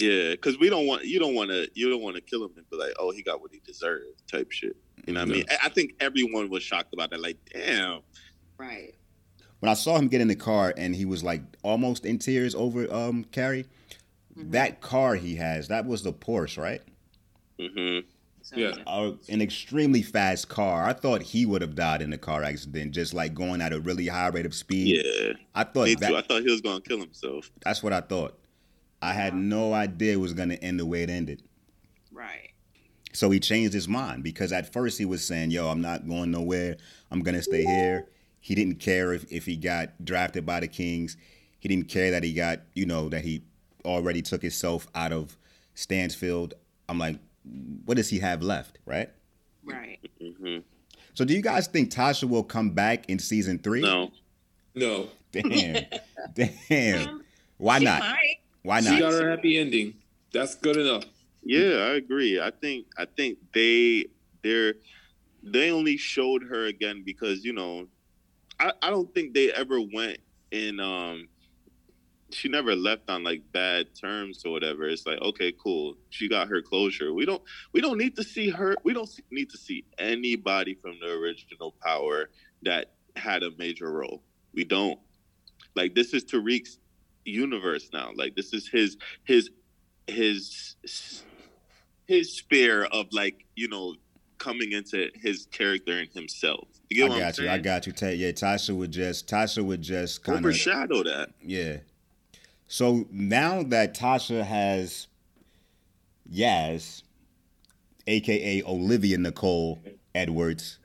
[0.00, 2.50] yeah, because we don't want you don't want to you don't want to kill him
[2.56, 4.76] and be like, oh, he got what he deserved, type shit.
[5.06, 5.44] You know what I mean?
[5.50, 7.20] I- I think everyone was shocked about that.
[7.20, 8.00] Like, damn.
[8.58, 8.94] Right.
[9.60, 12.54] When I saw him get in the car and he was like almost in tears
[12.54, 13.66] over um Carrie,
[14.36, 14.52] Mhm.
[14.52, 16.82] that car he has, that was the Porsche, right?
[17.58, 18.06] Mm-hmm.
[18.42, 18.74] So, Yeah.
[18.86, 20.84] a, an extremely fast car.
[20.84, 23.80] I thought he would have died in a car accident, just like going at a
[23.80, 25.02] really high rate of speed.
[25.04, 26.16] Yeah, I thought me that, too.
[26.16, 27.50] I thought he was gonna kill himself.
[27.64, 28.38] that's what I thought.
[29.02, 31.42] I had no idea it was going to end the way it ended.
[32.10, 32.50] Right.
[33.12, 36.30] So he changed his mind because at first he was saying, "Yo, I'm not going
[36.32, 36.76] nowhere.
[37.10, 38.06] I'm gonna stay here."
[38.48, 41.18] He didn't care if, if he got drafted by the Kings.
[41.60, 43.42] He didn't care that he got, you know, that he
[43.84, 45.36] already took himself out of
[45.74, 46.54] Stansfield.
[46.88, 47.18] I'm like,
[47.84, 49.10] what does he have left, right?
[49.62, 49.98] Right.
[50.18, 50.60] hmm
[51.12, 53.82] So do you guys think Tasha will come back in season three?
[53.82, 54.12] No,
[54.74, 55.84] No, Damn.
[56.70, 57.06] Damn.
[57.06, 57.22] Um,
[57.58, 58.00] Why not?
[58.00, 58.36] might.
[58.62, 58.94] Why not?
[58.94, 59.92] she got her happy ending.
[60.32, 61.04] That's good enough.
[61.42, 62.40] yeah, I agree.
[62.40, 64.06] I think I think they
[64.42, 64.72] they're
[65.42, 67.86] they only showed her again because you know,
[68.60, 70.18] I I don't think they ever went
[70.52, 70.80] in.
[70.80, 71.28] um
[72.32, 74.88] She never left on like bad terms or whatever.
[74.88, 75.96] It's like okay, cool.
[76.10, 77.14] She got her closure.
[77.14, 77.42] We don't
[77.72, 78.76] we don't need to see her.
[78.84, 82.30] We don't need to see anybody from the original Power
[82.62, 84.22] that had a major role.
[84.54, 85.00] We don't.
[85.76, 86.78] Like this is Tariq's
[87.24, 88.10] universe now.
[88.16, 89.50] Like this is his his
[90.08, 90.76] his
[92.06, 93.96] his sphere of like you know
[94.38, 96.68] coming into his character and himself.
[96.90, 97.44] You I get what I'm got you.
[97.44, 97.50] saying?
[97.50, 97.92] I got you.
[98.16, 101.30] Yeah, Tasha would just Tasha would just kind of Overshadow that.
[101.42, 101.78] Yeah.
[102.66, 105.06] So now that Tasha has
[106.32, 107.02] Yaz,
[108.06, 109.80] aka Olivia Nicole
[110.14, 110.78] Edwards,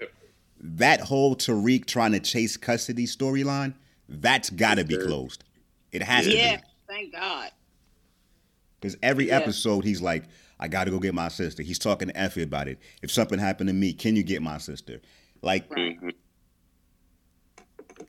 [0.60, 3.74] that whole Tariq trying to chase custody storyline,
[4.08, 5.44] that's got to be closed.
[5.92, 6.44] It has Yeah, to be.
[6.44, 7.52] Yeah, thank God.
[8.80, 9.38] Because every Yeah.
[9.38, 10.24] episode, he's like,
[10.60, 11.64] I got to go get my sister.
[11.64, 12.80] He's talking to Effie about it.
[13.02, 15.02] If something happened to me, can you get my sister?
[15.44, 16.02] Like, Right.
[16.02, 16.14] Mhm.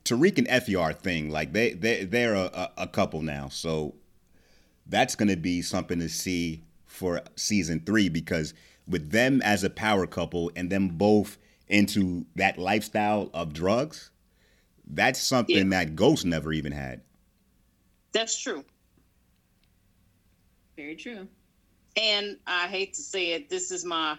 [0.03, 1.29] Tariq and Effie are a thing.
[1.29, 3.49] Like they they they're a, a, a couple now.
[3.49, 3.95] So
[4.87, 8.53] that's gonna be something to see for season three because
[8.87, 14.11] with them as a power couple and them both into that lifestyle of drugs,
[14.87, 17.01] that's something that Ghost never even had.
[18.11, 18.63] That's true.
[20.77, 21.27] Very true.
[21.97, 24.17] And I hate to say it, this is my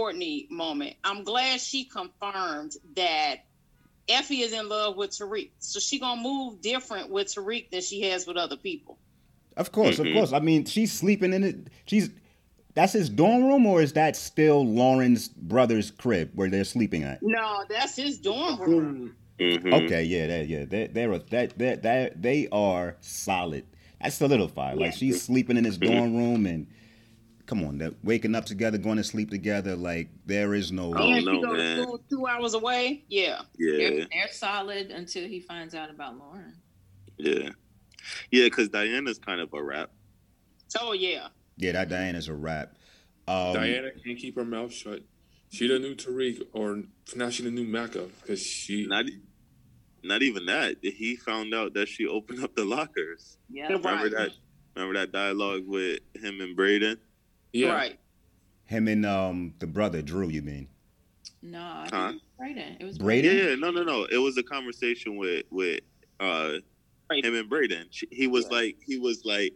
[0.00, 0.94] Courtney moment.
[1.04, 3.36] I'm glad she confirmed that
[4.10, 5.52] Effie is in love with Tariq.
[5.58, 8.98] So she gonna move different with Tariq than she has with other people.
[9.56, 10.08] Of course, Mhm.
[10.08, 10.32] of course.
[10.34, 11.56] I mean, she's sleeping in it.
[11.86, 12.10] She's
[12.74, 17.22] that's his dorm room, or is that still Lauren's brother's crib where they're sleeping at?
[17.22, 19.16] No, that's his dorm room.
[19.40, 19.84] Mhm.
[19.84, 23.64] Okay, yeah, they, yeah, they, they're a, that, that, that, they are solid.
[24.02, 24.76] That's solidified.
[24.76, 26.66] Like she's sleeping in his dorm room, and
[27.46, 29.76] come on, they're waking up together, going to sleep together.
[29.76, 30.92] Like there is no.
[30.94, 31.82] Oh, and no, she go to man.
[31.82, 33.04] school two hours away.
[33.08, 33.42] Yeah.
[33.58, 36.54] Yeah, They're, they're solid until he finds out about Lauren.
[37.16, 37.50] yeah,
[38.30, 38.44] yeah.
[38.44, 39.90] Because Diana's kind of a rap.
[40.80, 41.28] Oh yeah.
[41.56, 42.74] Yeah, that Diana's a rap.
[43.28, 45.02] Um, Diana can't keep her mouth shut.
[45.48, 46.82] She the new Tariq, or
[47.14, 48.86] now she the new Mecca because she.
[48.86, 49.06] Not,
[50.02, 50.76] not even that.
[50.82, 53.38] He found out that she opened up the lockers.
[53.48, 53.64] Yeah.
[53.72, 53.84] Right.
[53.84, 54.30] Remember that?
[54.74, 56.98] Remember that dialogue with him and Brayden?
[57.56, 57.98] Yeah, Right.
[58.64, 60.28] him and um the brother Drew.
[60.28, 60.68] You mean?
[61.42, 62.08] No, I Huh?
[62.08, 62.80] think it was Brayden.
[62.80, 63.24] It was Brayden?
[63.24, 64.04] Yeah, yeah, no, no, no.
[64.04, 65.80] It was a conversation with with
[66.20, 66.54] uh
[67.08, 67.24] Right.
[67.24, 67.86] him and Brayden.
[68.10, 69.52] He was like, he was like,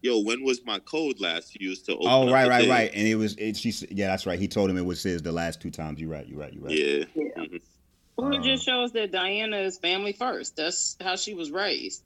[0.00, 2.90] "Yo, when was my code last used to open?" Oh, up right, right, thing?" right.
[2.94, 3.56] And it was it.
[3.58, 4.38] She yeah, that's right.
[4.38, 6.00] He told him it was his the last two times.
[6.00, 6.26] You're right.
[6.26, 6.52] You're right.
[6.54, 6.74] You're right.
[6.78, 7.44] Yeah, Yeah.
[7.44, 7.60] Mhm.
[8.16, 10.56] Well, it just shows that Diana is family first.
[10.56, 12.02] That's how she was raised.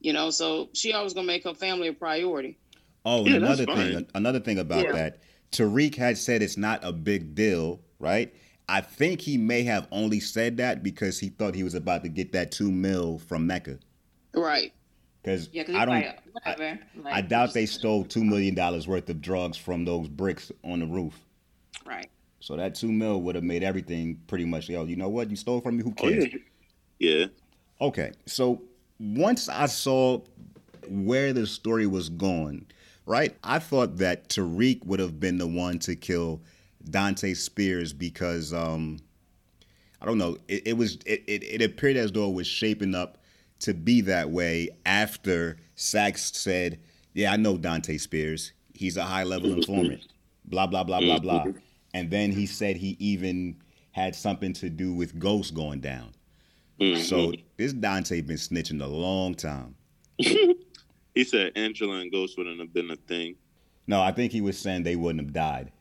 [0.00, 2.58] You know, so she always gonna make her family a priority.
[3.06, 4.06] Oh, and Yeah, that's another thing, fine.
[4.14, 4.92] another thing about Yeah.
[4.92, 5.18] that,
[5.52, 8.34] Tariq had said it's not a big deal, right?
[8.68, 12.08] I think he may have only said that because he thought he was about to
[12.08, 13.78] get that two mil from Mecca.
[14.34, 14.72] Right.
[15.22, 16.78] Because Yeah, I don't, like, whatever.
[16.96, 20.80] Like, I doubt they stole two million dollars worth of drugs from those bricks on
[20.80, 21.14] the roof.
[21.86, 22.10] Right.
[22.40, 24.68] So that two mil would have made everything pretty much.
[24.68, 25.30] Yo, you know what?
[25.30, 25.84] You stole from me.
[25.84, 26.26] Who Oh cares?
[26.98, 27.26] yeah, yeah.
[27.80, 28.62] Okay, so
[28.98, 30.20] once I saw
[30.88, 32.66] where the story was going,
[33.06, 36.42] right, I thought that Tariq would have been the one to kill
[36.88, 38.98] Dante Spears because um,
[40.00, 42.94] I don't know, it, it was it, it, it appeared as though it was shaping
[42.94, 43.18] up
[43.60, 46.78] to be that way after Sax said,
[47.14, 48.52] "Yeah, I know Dante Spears.
[48.74, 50.06] He's a high level informant."
[50.44, 51.46] Blah blah blah blah blah,
[51.94, 53.56] and then he said he even
[53.90, 56.12] had something to do with Ghost going down.
[56.80, 56.98] Mhm.
[57.02, 59.74] So this Dante been snitching a long time.
[61.16, 63.34] he said Angela and Ghost wouldn't have been a thing.
[63.88, 65.72] No, I think he was saying they wouldn't have died.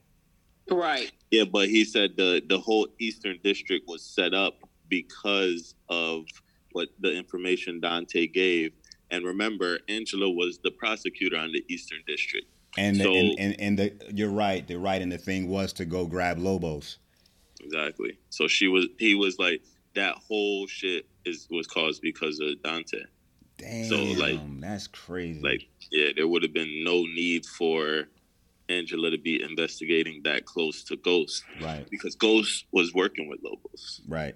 [0.72, 1.12] Right.
[1.30, 4.56] Yeah, but he said the the whole Eastern District was set up
[4.88, 6.24] because of
[6.72, 8.72] what the information Dante gave.
[9.12, 12.48] And remember, Angela was the prosecutor on the Eastern District.
[12.78, 14.66] And, the, So- and and and the you're right.
[14.66, 16.98] The right and the thing was to go grab Lobos.
[17.62, 18.18] Exactly.
[18.30, 18.88] So she was.
[19.00, 19.62] He was like
[19.96, 23.04] that whole shit is was caused because of Dante.
[23.58, 25.42] Damn, So, like- that's crazy.
[25.42, 28.08] Like, yeah, there would have been no need for
[28.68, 34.02] Angela to be investigating that close to Ghost right, because Ghost was working with Lobos.
[34.08, 34.36] right.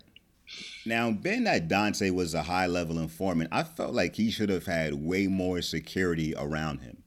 [0.83, 4.65] Now, being that Dante was a high level informant, I felt like he should have
[4.65, 7.03] had way more security around him.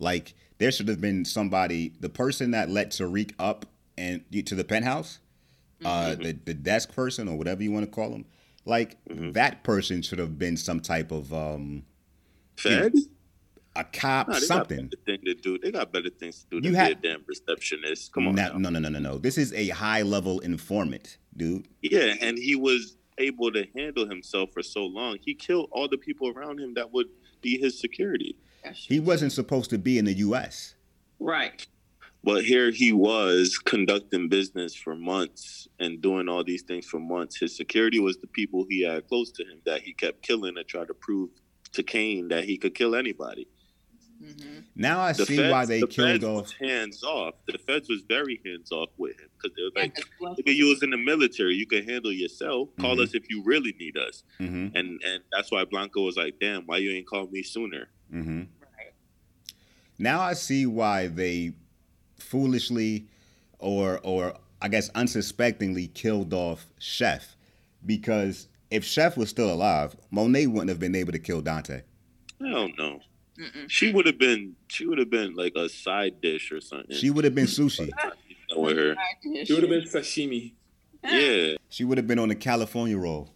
[0.00, 4.64] Like there should have been somebody, the person that let Tariq up and to the
[4.64, 5.20] penthouse,
[5.84, 8.24] uh, the the desk person or whatever you want to call him.
[8.64, 11.84] Like that person should have been some type of um,
[12.56, 12.92] Fed?
[13.76, 14.88] a cop, Nah, they something.
[14.88, 15.58] got better thing to do.
[15.58, 18.12] They got better things to do You than had- be a damn receptionist.
[18.12, 19.18] Come on, No, no, no, no, no, no.
[19.18, 21.66] This is a high level informant, dude.
[21.82, 25.18] Yeah, and he was able to handle himself for so long.
[25.24, 27.06] He killed all the people around him that would
[27.42, 28.36] be his security.
[28.72, 30.74] He wasn't supposed to be in the U.S.
[31.18, 31.66] Right.
[32.24, 37.38] But here he was conducting business for months and doing all these things for months.
[37.38, 40.66] His security was the people he had close to him that he kept killing and
[40.66, 41.30] tried to prove
[41.72, 43.46] to Cane that he could kill anybody.
[44.22, 46.42] hmm Now I The see feds, why they the killed feds off.
[46.44, 47.34] was hands off.
[47.46, 50.66] The feds was very hands off with him because they was like, Yeah, Nigga, you
[50.68, 51.54] was in the military.
[51.54, 52.70] You can handle yourself.
[52.80, 53.02] Call Mhm.
[53.02, 54.22] us if you really need us.
[54.38, 57.90] hmm And and that's why Blanco was like, damn, why you ain't called me sooner?
[58.10, 58.94] hmm Right.
[59.98, 61.52] Now I see why they
[62.24, 63.06] foolishly,
[63.58, 67.36] or or I guess unsuspectingly, killed off Chef,
[67.84, 71.82] because if Chef was still alive, Monet wouldn't have been able to kill Dante.
[72.42, 73.00] I don't know.
[73.38, 73.68] Mm-mm.
[73.68, 76.96] She would have been she would have been like a side dish or something.
[76.96, 77.90] She would have been sushi.
[78.56, 78.94] With her.
[79.44, 80.52] She would have been sashimi.
[81.02, 83.30] Yeah, She would have been on the California roll.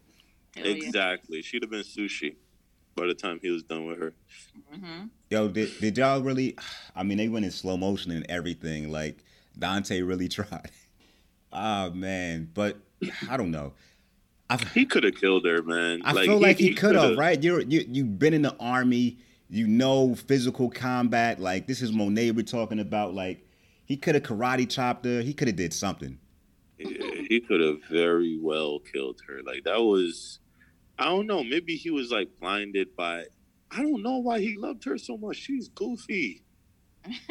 [0.57, 0.73] Hell yeah.
[0.73, 1.43] exactly.
[1.43, 2.37] She'd have been sushi
[2.95, 4.15] by the time he was done with her.
[4.75, 5.11] Mhm.
[5.31, 6.57] Yo, did, did y'all really?
[6.97, 8.91] I mean, they went in slow motion and everything.
[8.91, 9.25] Like
[9.59, 10.71] Dante really tried.
[11.53, 12.79] Ah man, but
[13.29, 13.73] I don't know.
[14.51, 16.01] I He could have killed her, man.
[16.05, 17.43] I feel like he, could have, right?
[17.43, 19.19] You're you you've been in the army.
[19.51, 21.41] You know physical combat.
[21.41, 23.15] Like this is Monet we're talking about.
[23.15, 23.47] Like
[23.87, 25.23] he could have karate chopped her.
[25.23, 26.19] He could have did something.
[26.79, 29.41] Yeah, he could have very well killed her.
[29.43, 30.41] Like that was,
[30.99, 31.43] I don't know.
[31.43, 33.25] Maybe he was like blinded by.
[33.71, 35.37] I don't know why he loved her so much.
[35.37, 36.43] She's goofy.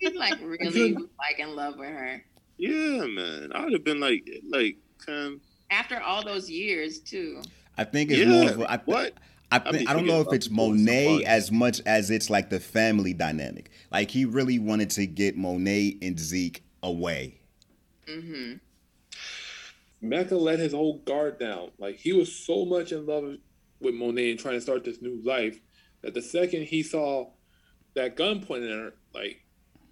[0.00, 2.22] He's like really like in love with her.
[2.58, 3.50] Yeah, man.
[3.54, 4.76] I would have been like, like,
[5.08, 7.42] um, After all those years too.
[7.76, 9.14] I think it's Yeah, more of a, I, what?
[9.50, 11.24] I, I think, I don't know if it's about people so Monet much.
[11.24, 13.70] as much as it's like the family dynamic.
[13.90, 17.40] Like he really wanted to get Monet and Zeke away.
[18.08, 18.54] hmm
[20.00, 21.70] Mecca let his whole guard down.
[21.78, 23.24] Like he was so much in love
[23.84, 25.60] with Monet and trying to start this new life
[26.02, 27.30] that the second he saw
[27.94, 29.44] that gun pointed at her, like,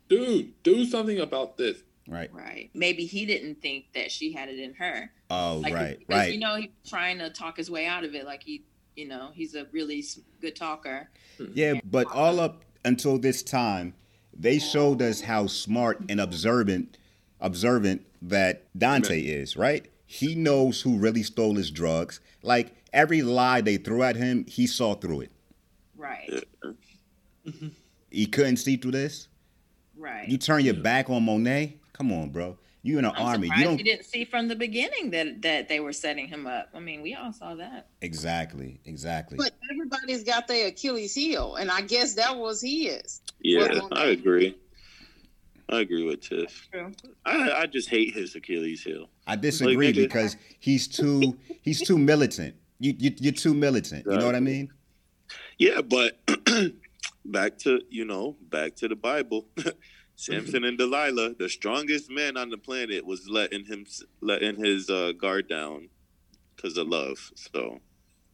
[0.09, 1.79] dude, do something about this.
[2.09, 2.33] Right.
[2.33, 2.71] Right.
[2.75, 5.11] Maybe he didn't think that she had it in her.
[5.31, 5.99] Oh, Like, right.
[5.99, 6.33] because, Right.
[6.35, 8.27] You know, he's trying to talk his way out of it.
[8.27, 8.65] Like he,
[8.97, 10.05] you know, he's a really
[10.41, 11.09] good talker.
[11.55, 13.95] Yeah, but all up until this time,
[14.37, 16.99] they showed us how smart and observant
[17.41, 19.87] observant that Dante is, right?
[20.07, 22.21] He knows who really stole his drugs.
[22.43, 25.33] Like every lie they threw at him, he saw through it.
[25.97, 26.45] Right.
[28.13, 29.29] He couldn't see through this.
[29.97, 30.29] Right.
[30.29, 31.79] You turn your back on Monet?
[31.95, 32.59] Come on, bro.
[32.83, 33.51] You in the I'm army.
[33.57, 36.69] You don't you didn't see from the beginning that that they were setting him up.
[36.75, 37.87] I mean, we all saw that.
[38.01, 38.81] Exactly.
[38.85, 39.39] Exactly.
[39.39, 43.21] But everybody's got their Achilles heel, and I guess that was his.
[43.41, 44.57] Yeah, I agree.
[45.69, 46.69] I agree with Tiff.
[47.25, 49.09] I, I just hate his Achilles heel.
[49.27, 52.57] I disagree Like, because he's too he's too militant.
[52.83, 54.05] You, you you're too militant.
[54.07, 54.73] You know what I mean?
[55.57, 56.19] Yeah, but
[57.25, 59.47] back to you know back to the Bible.
[60.17, 63.87] Samson and Delilah, the strongest man on the planet, was letting him
[64.21, 65.89] letting his uh, guard down
[66.57, 67.19] because of love.
[67.37, 67.79] So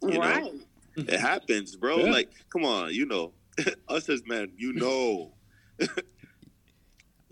[0.03, 0.53] you know
[0.97, 2.07] it happens, bro.
[2.07, 2.11] Yeah.
[2.11, 3.33] Like, come on, you know,
[3.89, 5.35] us as men, you know.
[5.79, 5.87] so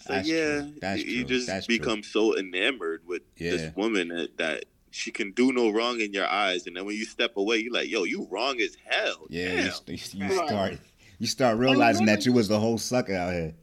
[0.06, 0.72] That's yeah, true.
[0.82, 1.24] That's you true.
[1.36, 1.78] just That's true.
[1.78, 3.52] become so enamored with Yeah.
[3.52, 4.64] this woman that, that
[4.96, 7.72] she can do no wrong in your eyes, and then when you step away, you're
[7.72, 9.26] like, yo, you wrong as hell.
[9.28, 9.52] Yeah,
[9.86, 10.78] you, you start
[11.18, 13.54] you start realizing remember- that you was the whole sucker out here.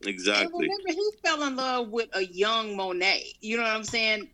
[0.00, 0.66] And exactly.
[0.66, 3.34] remember, he fell in love with a young Monet.
[3.40, 4.28] You know what I'm saying?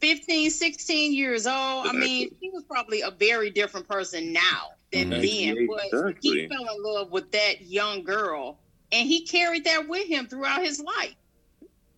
[0.00, 1.86] 15, 16 years old.
[1.86, 5.56] I mean, he was probably a very different person now than Mhm.
[5.56, 5.66] then.
[5.66, 8.58] But he fell in love with that young girl,
[8.90, 11.14] and he carried that with him throughout his life.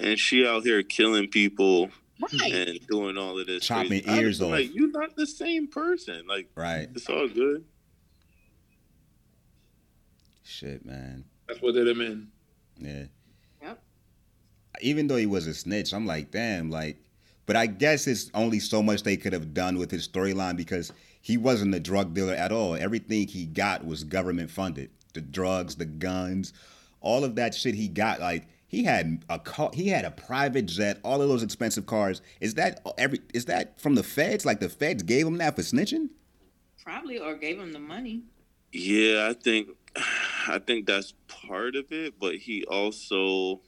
[0.00, 1.90] And she out here killing people
[2.20, 2.52] Right.
[2.68, 3.64] and doing all of this.
[3.64, 4.52] Chopping crazy- ears was off.
[4.52, 6.26] Like, you're not the same person.
[6.26, 6.88] Like, Right.
[6.94, 7.64] it's all good.
[10.44, 11.24] Shit, man.
[11.48, 12.28] That's what did him in.
[12.78, 13.04] Yeah.
[13.62, 13.82] Yep.
[14.82, 16.98] Even though he was a snitch, I'm like, damn, like.
[17.46, 20.92] But I guess it's only so much they could have done with his storyline because
[21.20, 22.76] he wasn't a drug dealer at all.
[22.76, 24.90] Everything he got was government funded.
[25.14, 26.52] The drugs, the guns,
[27.00, 28.20] all of that shit he got.
[28.20, 32.22] Like he had a car, he had a private jet, all of those expensive cars.
[32.40, 33.18] Is that every?
[33.34, 34.46] Is that from the feds?
[34.46, 36.08] Like the feds gave him that for snitching?
[36.84, 38.22] Probably or gave him the money.
[38.72, 39.70] Yeah, I think
[40.46, 43.60] I think that's part of it, but he also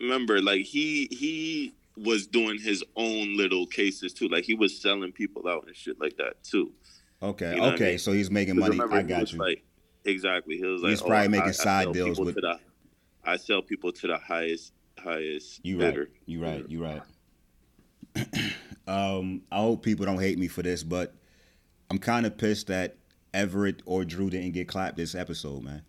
[0.00, 4.28] remember like he he was doing his own little cases too.
[4.28, 6.72] Like he was selling people out and shit like that too.
[7.20, 7.88] Okay, You know what I okay.
[7.90, 7.98] mean?
[7.98, 8.70] So he's making money.
[8.78, 9.40] remember, I he got was you.
[9.40, 9.64] Like,
[10.04, 10.56] exactly.
[10.56, 12.40] He was like, He's oh, probably making I- I side sell deals people with- To
[12.42, 12.60] the,
[13.28, 16.08] I sell people to the highest highest You right.
[16.24, 16.64] You right.
[16.68, 17.02] You right.
[18.88, 21.14] um, I hope people don't hate me for this, but
[21.90, 22.96] I'm kind of pissed that
[23.34, 25.82] Everett or Drew didn't get clapped this episode, man.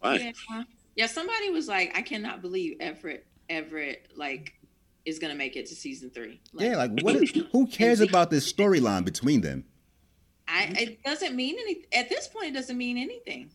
[0.00, 0.32] Why?
[0.50, 0.62] Yeah.
[0.96, 4.54] Yeah, somebody was like, I cannot believe Everett Everett like
[5.04, 6.40] is gonna make it to season three.
[6.54, 7.14] yeah, like what?
[7.16, 9.64] Is, who cares about this storyline between them?
[10.48, 13.50] I it doesn't mean anything at this point it doesn't mean anything.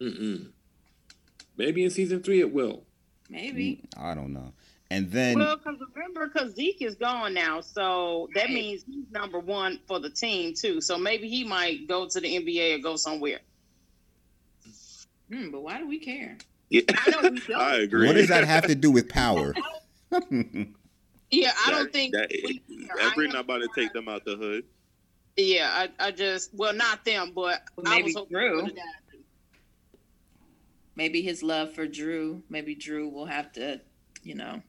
[0.00, 0.50] Mm-mm.
[1.56, 2.84] Maybe in season three it will.
[3.30, 3.82] Maybe.
[3.96, 4.52] I don't know.
[4.90, 8.52] And then Well, because remember, because Zeke is gone now, so that Right.
[8.54, 10.80] means he's number one for the team too.
[10.82, 13.40] So maybe he might go to the NBA or go somewhere.
[15.32, 16.36] Hmm, but why do we care?
[16.68, 17.60] Yeah, I know we don't.
[17.60, 18.06] I agree.
[18.06, 19.54] what does that have to do with power?
[21.34, 22.88] Yeah, I don't think that, we care.
[23.00, 24.64] I Everett am- not about to take them out the hood.
[25.38, 28.68] Yeah, I, I just well, not them, but Well, I maybe was hoping Drew.
[30.94, 31.12] For the guys.
[31.12, 32.42] Maybe his love for Drew.
[32.48, 33.80] Maybe Drew will have to,
[34.22, 34.62] you know,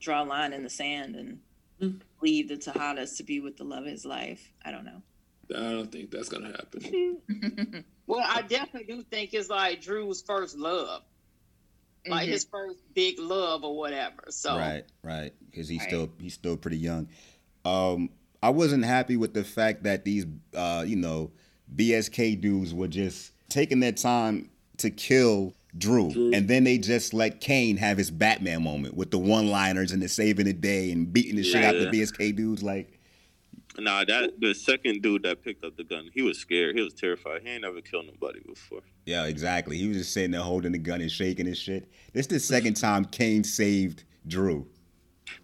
[0.00, 1.40] draw a line in the sand and
[1.80, 1.98] Hmm.
[2.20, 4.52] leave the Tejadas to be with the love of his life.
[4.64, 5.00] I don't know.
[5.56, 7.84] I don't think that's gonna happen.
[8.08, 11.02] Well, I definitely do think it's like Drew's first love,
[12.06, 12.32] like Mhm.
[12.32, 14.24] his first big love or whatever.
[14.30, 15.32] So Right, right.
[15.50, 15.88] Because he's Right.
[15.88, 17.06] still he's still pretty young.
[17.66, 18.08] Um,
[18.42, 21.30] I wasn't happy with the fact that these uh, you know,
[21.76, 24.48] BSK dudes were just taking their time
[24.78, 26.32] to kill Drew, Drew.
[26.32, 30.08] and then they just let Cane have his Batman moment with the one-liners and the
[30.08, 32.62] saving the day and beating the shit out the BSK dudes.
[32.62, 32.94] Like,
[33.78, 36.74] Nah, that the second dude that picked up the gun, he was scared.
[36.74, 37.42] He was terrified.
[37.42, 38.80] He ain't never killed nobody before.
[39.06, 39.76] yeah, exactly.
[39.78, 41.88] He was just sitting there holding the gun and shaking his shit.
[42.12, 44.66] This is the second time Cane saved Drew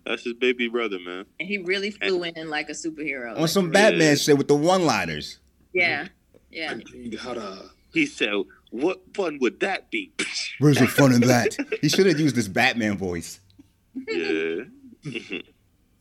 [0.04, 1.26] That's his baby brother, man.
[1.38, 3.34] And he really flew in like a superhero.
[3.34, 3.72] on Like, some Yeah.
[3.90, 5.38] Batman shit with the one-liners.
[5.72, 6.08] yeah.
[6.50, 6.72] Yeah.
[6.72, 7.70] I need how to.
[7.92, 8.32] He said,
[8.74, 10.12] "What fun would that be?"
[10.58, 11.56] Where's the fun in that?
[11.80, 13.40] He should have used his Batman voice.
[14.08, 14.62] yeah.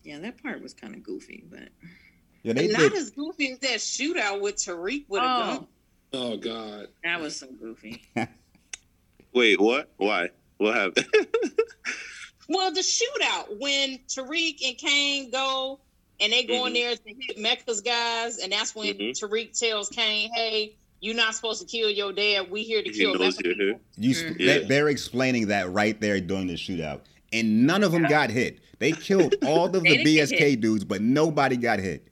[0.06, 1.70] Yeah, that part was kind of goofy, but
[2.44, 2.94] Yeah, they not did.
[2.96, 5.68] as goofy as that shootout with Tariq with a oh, gun.
[6.12, 6.88] Oh God.
[7.06, 8.04] that was so goofy.
[9.34, 9.92] Wait, what?
[9.96, 10.30] Why?
[10.58, 11.08] What happened?
[12.50, 15.80] Well, the shootout when Tariq and Cane go
[16.20, 16.76] and they go in Mhm.
[16.76, 19.12] there to hit Mecca's guys, and that's when Mhm.
[19.18, 22.50] Tariq tells Cane, "Hey, you're not supposed to kill your dad.
[22.50, 23.80] We here to he kill knows you're here.
[23.98, 24.38] You, mm.
[24.38, 24.68] they, Yeah.
[24.68, 27.02] they're explaining that right there during the shootout,
[27.34, 28.60] and none of them got hit.
[28.80, 32.08] They killed all of the BSK dudes, but nobody got hit.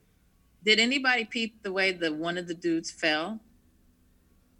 [0.62, 3.40] Did anybody peep the way that one of the dudes fell?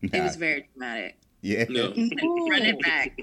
[0.01, 1.19] It was very dramatic.
[1.43, 1.89] yeah, No.
[1.91, 3.17] Run it back.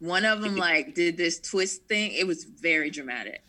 [0.00, 2.10] One of them like did this twist thing.
[2.12, 3.42] It was very dramatic.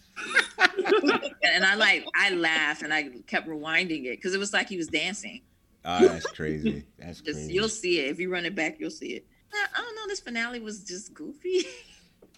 [1.43, 4.77] and I like I laughed and I kept rewinding it because it was like he
[4.77, 5.41] was dancing.
[5.89, 6.85] Ah, that's crazy.
[6.99, 7.53] That's Just crazy.
[7.53, 8.77] you'll see it if you run it back.
[8.79, 9.25] You'll see it.
[9.53, 10.05] I, I don't know.
[10.07, 11.65] This finale was just goofy.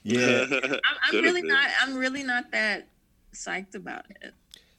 [0.01, 0.79] Yeah, I'm,
[1.11, 1.49] I'm really been.
[1.51, 1.69] not.
[1.81, 2.87] I'm really not that
[3.35, 4.33] psyched about it.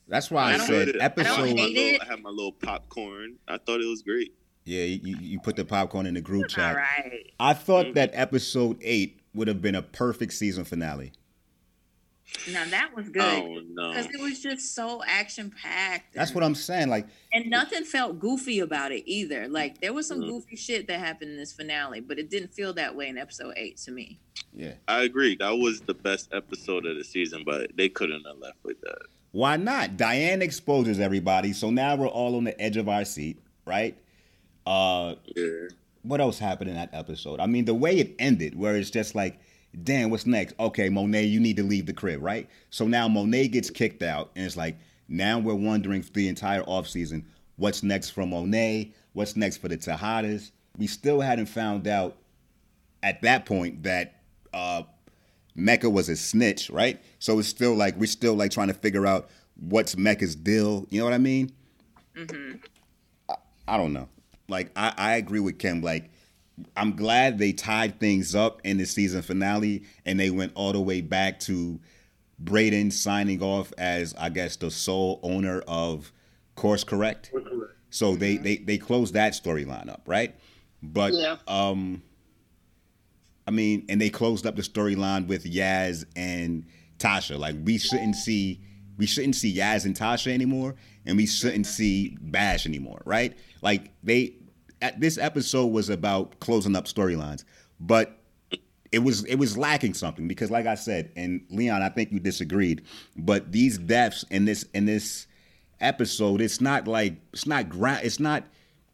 [0.09, 1.41] that's why I, I don't- said I don't had episode.
[1.41, 2.01] my hate little, it.
[2.01, 3.37] I had my little popcorn.
[3.47, 4.33] I thought it was great.
[4.65, 6.75] Yeah, you, you put the popcorn in the group chat.
[6.75, 7.33] right.
[7.39, 7.95] I thought Mhm.
[7.95, 11.13] that episode eight would have been a perfect season finale.
[12.53, 13.91] Now that was good Oh no!
[13.91, 16.15] because it was just so action packed.
[16.15, 16.89] That's what I'm saying.
[16.89, 19.47] Like, And nothing felt goofy about it either.
[19.49, 20.29] Like there was some Mhm.
[20.29, 23.55] goofy shit that happened in this finale, but it didn't feel that way in episode
[23.57, 24.19] eight to me.
[24.55, 25.37] yeah, I agree.
[25.39, 28.99] That was the best episode of the season, but they couldn't have left with that.
[29.33, 29.97] why not?
[29.97, 33.97] Diane exposes everybody, so now we're all on the edge of our seat, right?
[34.67, 35.69] Uh, Yeah.
[36.03, 37.39] what else happened in that episode?
[37.39, 39.39] I mean, the way it ended, where it's just like,
[39.83, 40.55] damn, what's next?
[40.59, 42.49] Okay, Monet, you need to leave the crib, right?
[42.71, 46.63] So now Monet gets kicked out, and it's like, now we're wondering for the entire
[46.63, 47.25] offseason,
[47.57, 48.93] what's next for Monet?
[49.13, 50.51] What's next for the Tejadas?
[50.79, 52.17] We still hadn't found out
[53.03, 54.23] at that point that
[54.55, 54.83] uh,
[55.55, 57.01] Mecca was a snitch, right?
[57.19, 60.87] So it's still like, we're still like trying to figure out what's Mecca's deal.
[60.91, 61.53] You know what I mean?
[62.17, 62.53] hmm
[63.69, 64.09] I don't know.
[64.49, 65.81] like I, I agree with Kim.
[65.81, 66.11] Like
[66.77, 70.81] I'm glad they tied things up in the season finale and they went all the
[70.81, 71.81] way back to
[72.43, 76.13] Brayden signing off as I guess the sole owner of
[76.55, 77.33] Course Correct.
[77.91, 80.35] So they they they closed that storyline up, right?
[80.83, 81.37] But Yeah.
[81.49, 82.03] um
[83.47, 86.67] I mean, and they closed up the storyline with Yaz and
[86.99, 87.39] Tasha.
[87.39, 88.61] Like we shouldn't see
[88.97, 93.37] we shouldn't see Yaz and Tasha anymore, and we shouldn't see Bash anymore, right?
[93.63, 94.35] Like they
[94.83, 97.45] at this episode was about closing up storylines,
[97.79, 98.19] but
[98.93, 102.21] it was it was lacking something because like I said, and Leon, I think you
[102.21, 102.83] disagreed,
[103.17, 105.27] but these deaths in this in this
[105.81, 108.45] episode, it's not like it's not ground it's not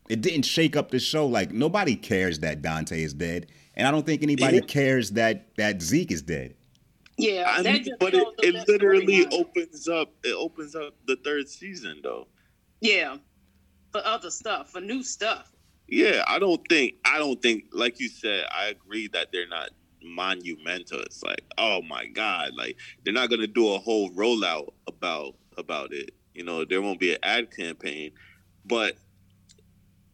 [0.08, 1.26] it didn't shake up the show.
[1.26, 3.46] Like nobody cares that Dante is dead.
[3.74, 4.62] And I don't think anybody Yeah.
[4.62, 6.54] cares that that Zeke is dead.
[7.18, 9.32] Yeah, I mean, but it, it literally storyline.
[9.40, 10.12] opens up.
[10.22, 12.26] It opens up the third season, though.
[12.82, 13.16] Yeah,
[13.90, 15.50] for other stuff, for new stuff.
[15.88, 16.94] Yeah, I don't think.
[17.04, 17.66] I don't think.
[17.72, 19.70] Like you said, I agree that they're not
[20.02, 21.00] monumental.
[21.00, 25.92] It's like, oh my god, like they're not gonna do a whole rollout about about
[25.92, 26.10] it.
[26.34, 28.12] You know, there won't be an ad campaign,
[28.64, 28.96] but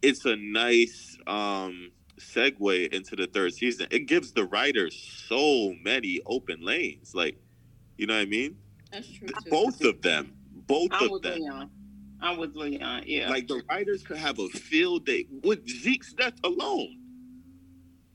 [0.03, 3.87] it's a nice um segue into the third season.
[3.91, 7.14] It gives the writers so many open lanes.
[7.14, 7.39] Like,
[7.97, 8.57] you know what I mean?
[8.91, 9.51] That's true too.
[9.51, 10.35] Both of them.
[10.66, 11.41] Both I'm of them.
[11.41, 11.70] Leon.
[12.23, 13.03] I'm with Leon.
[13.07, 13.29] Yeah.
[13.29, 16.99] Like the writers could have a field day with Zeke's death alone.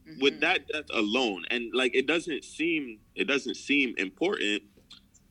[0.07, 0.21] Mhm.
[0.21, 4.63] With that death alone, and like it doesn't seem it doesn't seem important,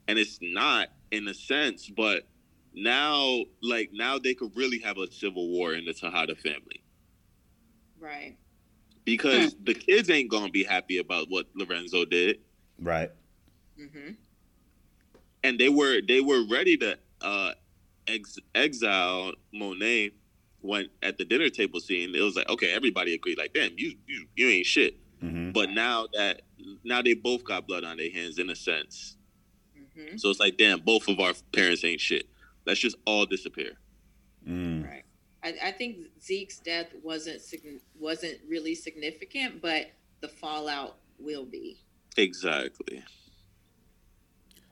[0.06, 1.88] and it's not in a sense.
[1.88, 2.28] But
[2.74, 6.82] now, like now, they could really have a civil war in the Tejada family
[7.98, 8.36] right.
[9.04, 12.40] because the kids ain't gonna be happy about what Lorenzo did,
[12.78, 13.10] Right.
[13.78, 14.10] hmm
[15.42, 17.52] and they were they were ready to uh,
[18.08, 20.12] ex- exile Monet
[20.60, 22.14] when at the dinner table scene.
[22.14, 24.96] It was like okay, everybody agreed like, damn, you you you ain't shit.
[25.20, 26.42] hmm But now that
[26.84, 29.16] now they both got blood on their hands in a sense.
[29.94, 32.26] hmm So it's like, damn, both of our parents ain't shit.
[32.66, 33.72] Let's just all disappear.
[34.46, 34.84] Mm.
[34.84, 35.04] Right.
[35.42, 37.40] I, I think Zeke's death wasn't
[37.98, 39.86] wasn't really significant, but
[40.20, 41.78] the fallout will be.
[42.16, 43.02] Exactly.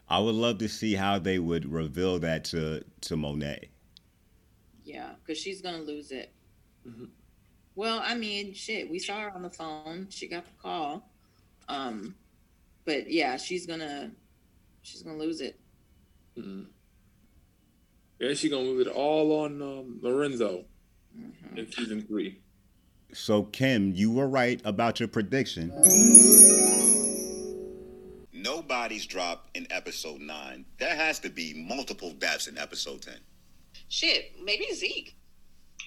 [0.08, 3.70] I would love to see how they would reveal that to to Monet.
[4.84, 6.32] Yeah, because she's gonna lose it.
[6.86, 7.08] Mhm.
[7.74, 10.08] Well, I mean, shit, we saw her on the phone.
[10.10, 11.10] She got the call.
[11.68, 12.14] Um,
[12.84, 14.12] but yeah, she's gonna
[14.82, 15.58] she's gonna lose it.
[16.36, 16.66] Mhm.
[18.20, 20.66] Yeah, she gonna move it all on um, Lorenzo
[21.18, 21.56] Mhm.
[21.58, 22.40] in season three.
[23.12, 25.70] So Kim, you were right about your prediction.
[28.44, 30.66] Nobody's dropped in episode nine.
[30.78, 33.16] There has to be multiple deaths in episode ten.
[33.88, 35.16] Shit, maybe Zeke.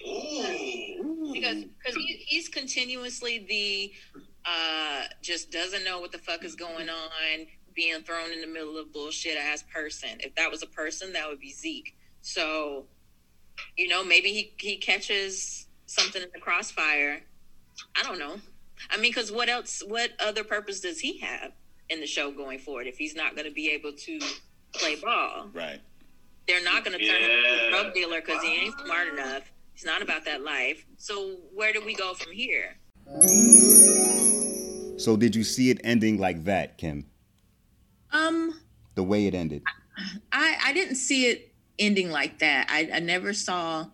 [0.04, 1.30] Ooh.
[1.32, 6.88] Because cause he, he's continuously the uh just doesn't know what the fuck is going
[6.88, 10.18] on, being thrown in the middle of bullshit ass person.
[10.18, 11.96] If that was a person, that would be Zeke.
[12.22, 12.86] So,
[13.76, 17.22] you know, maybe he he catches something in the crossfire.
[17.96, 18.38] I don't know.
[18.90, 19.80] I mean, because what else?
[19.86, 21.52] What other purpose does he have
[21.90, 24.20] in the show going forward if he's not going to be able to
[24.74, 25.48] play ball?
[25.52, 25.80] Right.
[26.46, 29.50] They're not going to turn him into a drug dealer because he ain't smart enough.
[29.74, 30.84] He's not about that life.
[30.96, 32.76] So where do we go from here?
[34.98, 37.06] So did you see it ending like that, Kim?
[38.12, 38.60] Um,
[38.94, 39.62] The way it ended.
[40.32, 42.66] I I didn't see it ending like that.
[42.70, 43.86] I I never saw.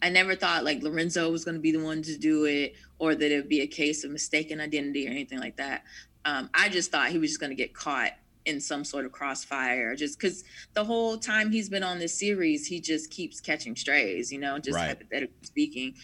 [0.00, 3.14] I never thought like Lorenzo was going to be the one to do it, or
[3.14, 5.82] that it would be a case of mistaken identity or anything like that.
[6.28, 8.12] Um, I just thought he was just going to get caught
[8.44, 12.66] in some sort of crossfire, just because the whole time he's been on this series,
[12.66, 14.88] he just keeps catching strays, you know, just Right.
[14.88, 15.94] hypothetically speaking.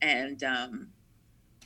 [0.00, 0.88] And um,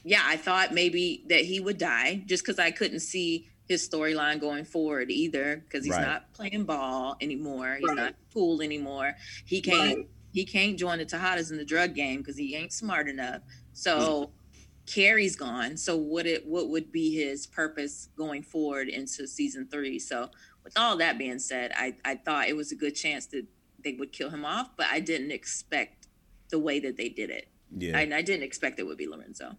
[0.03, 4.41] yeah, I thought maybe that he would die, just because I couldn't see his storyline
[4.41, 6.07] going forward either, because he's Right.
[6.07, 7.77] not playing ball anymore.
[7.81, 7.97] He's Right.
[7.97, 9.15] not cool anymore.
[9.45, 13.09] He can't he can't join the Tejadas in the drug game because he ain't smart
[13.09, 13.41] enough.
[13.73, 14.33] So
[14.87, 15.77] Carrie's gone.
[15.77, 19.99] So what it what would be his purpose going forward into season three?
[19.99, 20.31] So
[20.65, 23.47] with all that being said, I, I thought it was a good chance that
[23.85, 26.09] they would kill him off, but I didn't expect
[26.51, 27.49] the way that they did it.
[27.77, 27.99] Yeah.
[27.99, 29.57] I, I didn't expect it would be Lorenzo.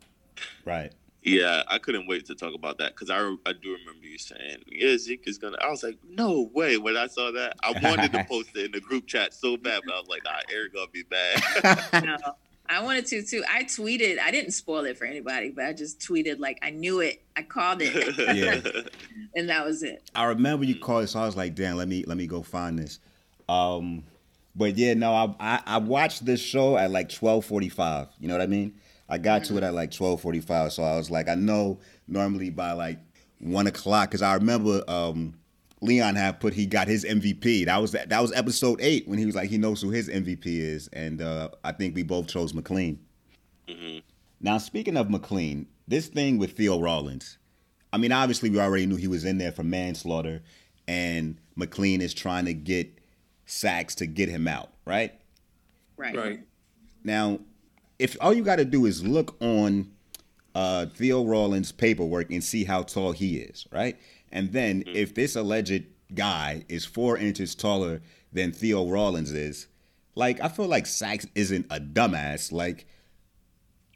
[0.65, 0.91] right.
[1.23, 4.59] Yeah, I couldn't wait to talk about that because I, I do remember you saying,
[4.67, 5.57] yeah, Zeke is gonna.
[5.61, 6.77] I was like, no way.
[6.77, 9.81] When I saw that, I wanted to post it in the group chat so bad,
[9.85, 11.83] but I was like, ah, Eric gonna be mad.
[12.05, 12.17] no,
[12.69, 13.43] I wanted to too.
[13.49, 14.19] I tweeted.
[14.19, 17.21] I didn't spoil it for anybody, but I just tweeted like I knew it.
[17.35, 18.81] I called it, Yeah.
[19.35, 20.09] and that was it.
[20.15, 22.41] I remember you called it, so I was like, "Damn, let me let me go
[22.41, 22.99] find this."
[23.47, 24.03] Um,
[24.55, 28.07] but yeah, no, I, I I watched this show at like twelve forty five.
[28.19, 28.73] You know what I mean?
[29.09, 31.79] I got to it at like twelve forty five, so I was like, I know
[32.07, 32.99] normally by like
[33.39, 35.35] one o'clock, because I remember um,
[35.81, 37.65] Leon had put he got his MVP.
[37.65, 40.45] That was that was episode eight when he was like he knows who his MVP
[40.45, 42.99] is, and uh, I think we both chose MacLean.
[43.69, 43.99] hmm
[44.41, 47.37] Now speaking of MacLean, this thing with Theo Rawlins,
[47.93, 50.41] I mean obviously we already knew he was in there for manslaughter,
[50.87, 52.99] and MacLean is trying to get
[53.45, 55.13] Sax to get him out, right?
[55.95, 56.15] Right.
[56.15, 56.39] Right.
[57.03, 57.39] Now,
[57.99, 59.91] if all you got to do is look on
[60.53, 63.97] uh, Theo Rawlins' paperwork and see how tall he is, right?
[64.31, 64.95] And then mm-hmm.
[64.95, 68.01] if this alleged guy is four inches taller
[68.31, 69.67] than Theo Rawlins is,
[70.15, 72.51] like I feel like Sax isn't a dumbass.
[72.51, 72.85] Like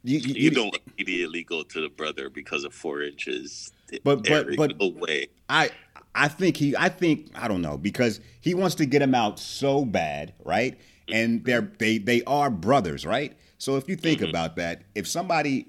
[0.02, 3.72] you, you, You don't immediately go to the brother because of four inches.
[4.04, 5.28] But- but- but- no way.
[5.48, 5.70] I
[6.14, 9.38] I think he I think I don't know because he wants to get him out
[9.38, 10.78] so bad, right?
[10.78, 11.14] Mm-hmm.
[11.14, 13.36] And they're they they are brothers, right?
[13.58, 14.30] So if you think mm-hmm.
[14.30, 15.68] about that, if somebody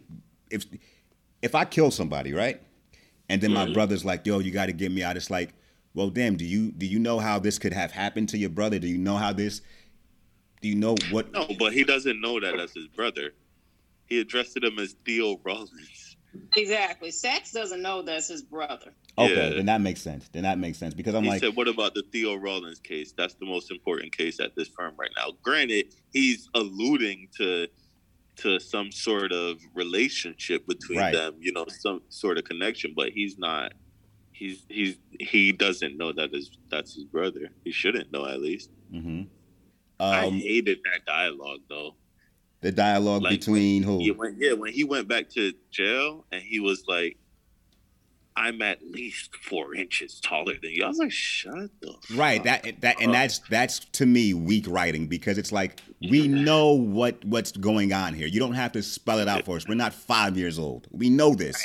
[0.49, 0.65] if
[1.41, 2.61] if I kill somebody, right?
[3.29, 5.53] And then my brother's like, "Yo, you got to get me out." It's like,
[5.93, 8.79] "Well, damn, do you do you know how this could have happened to your brother?
[8.79, 9.61] Do you know how this
[10.61, 13.31] do you know what No, but he doesn't know that as his brother.
[14.07, 16.17] He addressed him as Theo Rollins.
[16.55, 17.11] Exactly.
[17.11, 18.93] Sax doesn't know that's his brother.
[19.17, 19.55] Okay, Yeah.
[19.55, 20.29] then that makes sense.
[20.29, 23.13] Then that makes sense because I'm he like said, "What about the Theo Rollins case?
[23.15, 27.67] That's the most important case at this firm right now." Granted, he's alluding to
[28.37, 31.13] to some sort of relationship between Right.
[31.13, 33.73] them, you know, some sort of connection, but he's not.
[34.31, 37.49] He's he's he doesn't know that is that's his brother.
[37.63, 38.69] He shouldn't know at least.
[38.93, 39.27] mhm.
[39.99, 41.95] I um, hated that dialogue though.
[42.61, 44.01] the dialogue like, between who?
[44.01, 47.17] Yeah, when he went back to jail and he was like,
[48.35, 52.43] "I'm at least four inches taller than you." I was like, "Shut the Right.
[52.43, 56.27] fuck That that and up." that's that's to me weak writing because it's like we
[56.27, 58.27] know what what's going on here.
[58.27, 59.67] You don't have to spell it out for us.
[59.67, 60.87] We're not five years old.
[60.91, 61.61] We know this.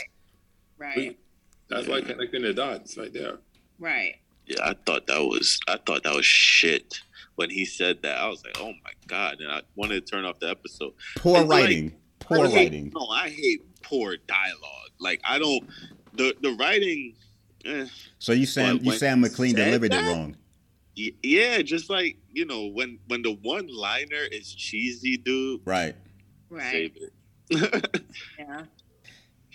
[0.77, 1.19] Right.
[1.69, 3.39] That's like connecting the dots right there.
[3.79, 4.15] Right.
[4.47, 7.01] Yeah, I thought that was I thought that was shit
[7.35, 8.19] when he said that.
[8.19, 10.95] I was like, "Oh my god!" And I wanted to turn off the episode.
[11.17, 11.93] Poor It's like- writing.
[12.21, 12.93] Poor I hate- writing.
[12.95, 14.91] No, I hate poor dialogue.
[14.99, 15.69] Like I don't
[16.19, 17.15] the the writing.
[17.65, 17.87] Eh,
[18.19, 20.37] So you saying you when saying MacLean said delivered it wrong?
[21.23, 25.63] yeah, just like you know when when the one liner is cheesy, dude.
[25.65, 25.95] Right.
[26.51, 26.71] Right.
[26.73, 27.13] Save it.
[28.39, 28.63] Yeah.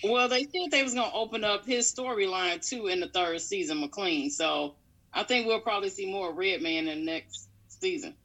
[0.03, 3.79] Well, they said they was gonna open up his storyline too in the third season,
[3.79, 4.29] McLean.
[4.29, 4.75] So
[5.13, 8.15] I think we'll probably see more Red Man in the next season.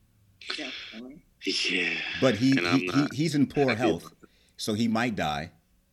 [0.57, 1.23] Definitely.
[1.71, 1.91] yeah.
[2.21, 4.11] But he, And I'm he, he he's in poor health,
[4.57, 5.51] so he might die.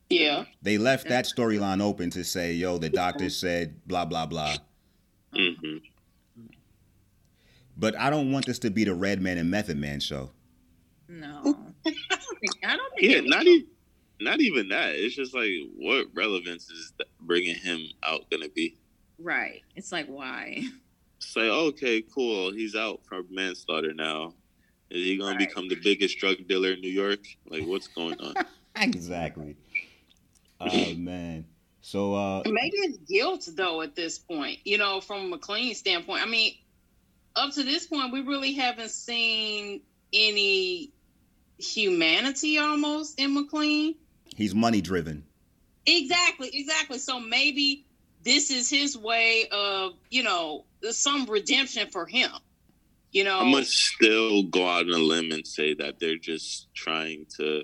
[0.09, 0.45] Yeah.
[0.61, 4.57] They left that storyline open to say, "Yo, the doctor said blah blah blah."
[5.33, 5.77] hmm
[7.77, 10.31] But I don't want this to be the Red Man and Method Man show.
[11.07, 11.39] No.
[11.85, 12.65] I don't think.
[12.65, 13.11] I don't think.
[13.11, 13.67] Yeah, not even
[14.21, 14.95] not even that.
[14.95, 18.77] It's just like what relevance is bringing him out gonna be?
[19.19, 19.61] Right.
[19.75, 20.63] It's like why?
[21.17, 22.51] It's like okay, cool.
[22.51, 24.33] He's out for manslaughter now.
[24.89, 27.19] Is he gonna become the biggest drug dealer in New York?
[27.49, 28.35] Like what's going on?
[28.75, 29.55] exactly.
[30.59, 31.45] Oh man.
[31.81, 34.59] So uh Maybe it's guilt though at this point.
[34.63, 36.23] You know, from a MacLean's standpoint.
[36.23, 36.53] I mean,
[37.35, 39.81] up to this point, we really haven't seen
[40.13, 40.91] any
[41.57, 43.95] humanity almost in MacLean.
[44.35, 45.25] he's money driven.
[45.85, 46.97] Exactly, exactly.
[46.97, 47.85] So maybe
[48.23, 52.31] this is his way of, you know, some redemption for him.
[53.11, 56.67] You know, I must still go out on a limb and say that they're just
[56.73, 57.63] trying to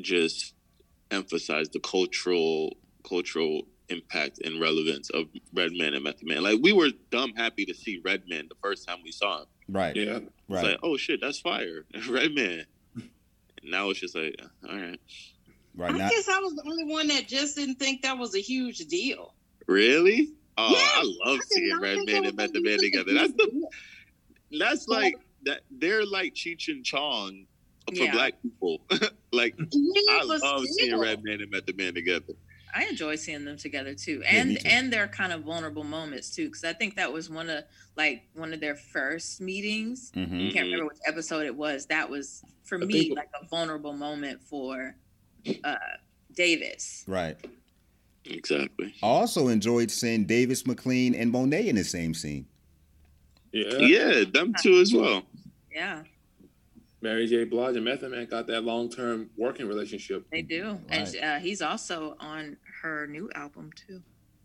[0.00, 0.54] just
[1.10, 2.76] emphasize the cultural
[3.08, 6.42] cultural impact and relevance of Redman and Method Man.
[6.42, 9.46] Like we were dumb happy to see Redman the first time we saw him.
[9.68, 9.96] Right.
[9.96, 10.16] Yeah.
[10.18, 10.64] It's Right.
[10.64, 12.64] like, oh shit, that's fire, Redman.
[12.94, 14.34] And now it's just like,
[14.68, 15.00] all right,
[15.76, 16.08] right I now.
[16.08, 19.34] guess I was the only one that just didn't think that was a huge deal.
[19.66, 20.32] really?
[20.58, 23.14] Oh, Yes, I love I seeing Redman and Method Man together.
[23.14, 23.68] That's the
[24.58, 25.60] that's like that.
[25.70, 27.46] They're like Cheech and Chong
[27.88, 28.12] for Yeah.
[28.12, 28.80] black people.
[29.32, 31.00] like I love seeing still.
[31.02, 32.34] Redman and Method Man together.
[32.72, 34.62] I enjoy seeing them together too, Yeah, and too.
[34.68, 37.64] and their kind of vulnerable moments too, because I think that was one of
[37.96, 40.12] like one of their first meetings.
[40.14, 41.86] hmm I can't remember which episode it was.
[41.86, 44.94] That was for I me think- like a vulnerable moment for
[45.64, 45.74] uh
[46.34, 47.04] Davis.
[47.08, 47.36] Right.
[48.26, 48.94] Exactly.
[49.02, 52.46] I also enjoyed seeing Davis MacLean and Monet in the same scene.
[53.52, 53.78] Yeah.
[53.78, 55.24] Yeah, them two as well.
[55.74, 56.02] Yeah,
[57.02, 57.44] Mary J.
[57.44, 60.26] Blige and Method Man got that long term working relationship.
[60.30, 64.02] they do, and uh, he's also on her new album too.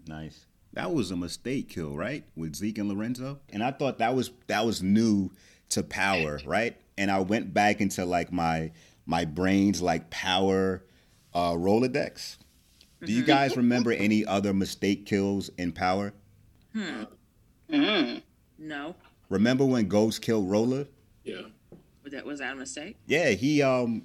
[0.07, 0.45] Nice.
[0.73, 2.25] That was a mistake kill, right?
[2.35, 3.39] With Zeke and Lorenzo.
[3.49, 5.31] And I thought that was that was new
[5.69, 6.77] to power, right?
[6.97, 8.71] And I went back into like my
[9.05, 10.83] my brain's like power
[11.33, 12.37] uh, Rolodex.
[13.03, 16.13] Do you guys remember any other mistake kills in Power?
[16.73, 17.03] Hmm.
[17.69, 18.19] Mm-hmm.
[18.57, 18.95] No.
[19.29, 20.87] Remember when Ghost killed Roller?
[21.23, 21.41] Yeah.
[22.05, 22.97] Was that was that a mistake?
[23.07, 24.03] Yeah, he um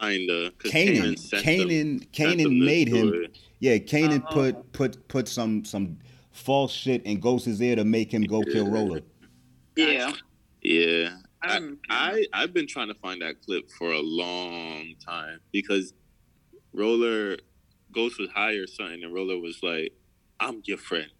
[0.00, 0.52] Kinda.
[0.58, 3.38] 'cause Kanan sent them- Kanan sent Kanan made him it.
[3.58, 4.32] yeah, Kanan Oh.
[4.32, 5.98] put put put some some
[6.30, 9.00] false shit in Ghost's ear to make him go kill Roller.
[9.76, 10.12] Yeah.
[10.62, 11.18] Yeah.
[11.42, 11.70] I I.
[11.90, 15.92] I I've been trying to find that clip for a long time because
[16.72, 17.36] Roller
[17.90, 19.92] Ghost was high or something, and Roller was like,
[20.38, 21.10] "I'm your friend.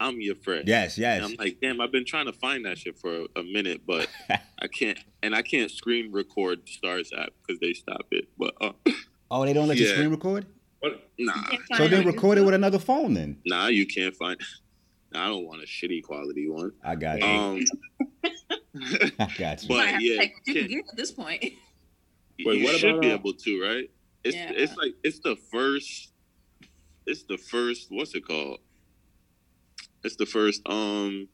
[0.00, 1.24] I'm your friend." Yes, And yes.
[1.24, 4.08] I'm like, damn, I've been trying to find that shit for a minute, but
[4.60, 8.28] I can't, and I can't screen record Starz app because they stop it.
[8.38, 8.72] But uh,
[9.30, 10.46] oh, they don't let you screen record?
[10.80, 11.08] What?
[11.18, 11.34] nah,
[11.76, 13.38] So then record it with another phone then.
[13.44, 14.40] nah, you can't find.
[15.10, 16.72] Nah, I don't want a shitty quality one.
[16.84, 17.24] I got you.
[17.26, 17.64] Um,
[19.18, 19.68] I got you.
[19.68, 21.42] You but have yeah, take you can get at this point.
[22.44, 23.90] Wait, you what should about, be able to, right?
[24.22, 24.52] It's Yeah.
[24.54, 26.12] it's like it's the first.
[27.06, 27.86] It's the first.
[27.88, 28.58] What's it called?
[30.04, 31.28] It's the first um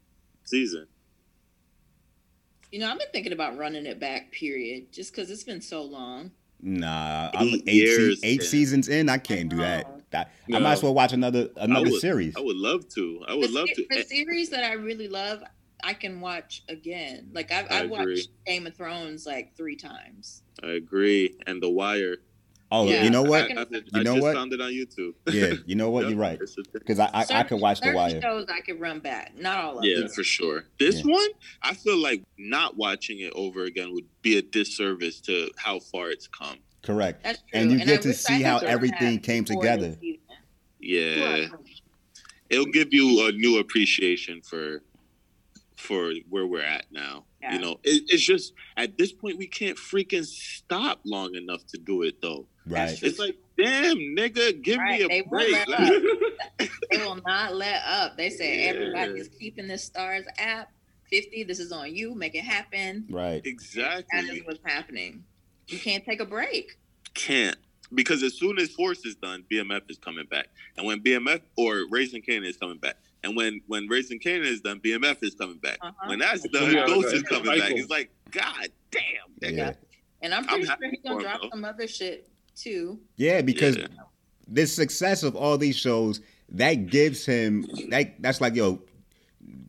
[0.44, 0.86] season.
[2.72, 4.32] You know, I've been thinking about running it back.
[4.32, 6.32] Period, just because it's been so long.
[6.60, 9.08] Nah, I'm Eight eight, se- eight seasons in.
[9.08, 9.88] I can't do that.
[9.88, 10.18] know.
[10.18, 12.34] I, I might as well watch another another would- series.
[12.36, 13.22] I would love to.
[13.28, 13.86] I would the, love to.
[13.90, 15.42] The series that I really love,
[15.84, 17.30] I can watch again.
[17.32, 17.90] Like I've, I I agree.
[18.14, 20.42] watched Game of Thrones like three times.
[20.62, 21.34] I agree.
[21.46, 22.16] And The Wire.
[22.76, 23.44] Oh, Yeah, you know what?
[23.44, 23.66] I can- I, I
[23.98, 24.34] You know just what?
[24.34, 25.12] found it on YouTube.
[25.32, 26.02] Yeah, you know what?
[26.02, 26.38] Yep, You're right.
[26.40, 26.72] it's a thing.
[26.72, 28.20] Because I I, I could watch The certain Wire.
[28.20, 30.08] Shows I could run back, not all of Yeah, them.
[30.08, 30.64] for sure.
[30.80, 31.12] This Yeah.
[31.12, 31.28] one,
[31.62, 36.10] I feel like not watching it over again would be a disservice to how far
[36.10, 36.58] it's come.
[36.82, 37.22] Correct.
[37.22, 37.60] That's true.
[37.60, 39.96] And you I get to see how everything came together.
[40.80, 41.46] Yeah,
[42.50, 44.82] it'll give you a new appreciation for
[45.76, 47.24] for where we're at now.
[47.40, 47.54] Yeah.
[47.54, 51.78] You know, it, it's just at this point we can't freaking stop long enough to
[51.78, 52.46] do it though.
[52.66, 53.02] Right.
[53.02, 55.68] It's like, damn, nigga, give Right, me they a won't break.
[55.68, 56.68] let up.
[56.90, 58.16] They will not let up.
[58.16, 58.70] They say Yeah.
[58.70, 60.70] everybody's keeping the Starz app.
[61.10, 62.14] 50, this is on you.
[62.14, 63.06] Make it happen.
[63.10, 63.42] Right.
[63.42, 64.40] That is exactly.
[64.42, 65.24] what's happening.
[65.68, 66.76] You can't take a break.
[67.14, 67.56] Can't
[67.94, 71.84] because as soon as Force is done, BMF is coming back, and when BMF or
[71.90, 75.58] Raising Kanan is coming back, and when when Raising Kanan is done, BMF is coming
[75.58, 75.78] back.
[75.80, 76.08] Uh-huh.
[76.08, 77.16] When that's done, Yeah, Ghost okay.
[77.18, 77.58] is coming back.
[77.60, 77.78] Cycle.
[77.78, 79.02] It's like, God damn.
[79.40, 79.56] nigga.
[79.56, 79.72] Yeah.
[80.22, 81.48] And I'm I'm pretty sure he's gonna for him, drop though.
[81.50, 83.00] some other shit too.
[83.16, 83.86] Yeah, because Yeah.
[84.48, 88.82] the success of all these shows that gives him that that's like yo,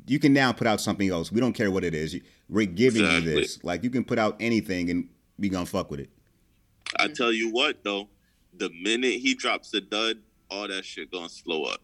[0.08, 1.32] you can now put out something else.
[1.32, 2.14] We don't care what it is.
[2.14, 3.32] You- We're giving Exactly.
[3.34, 3.64] you this.
[3.64, 5.10] Like you can put out anything and
[5.40, 6.10] we gonna fuck with it.
[6.98, 8.08] I tell you what though,
[8.54, 10.20] the minute he drops the dud,
[10.52, 11.82] all that shit gonna slow up.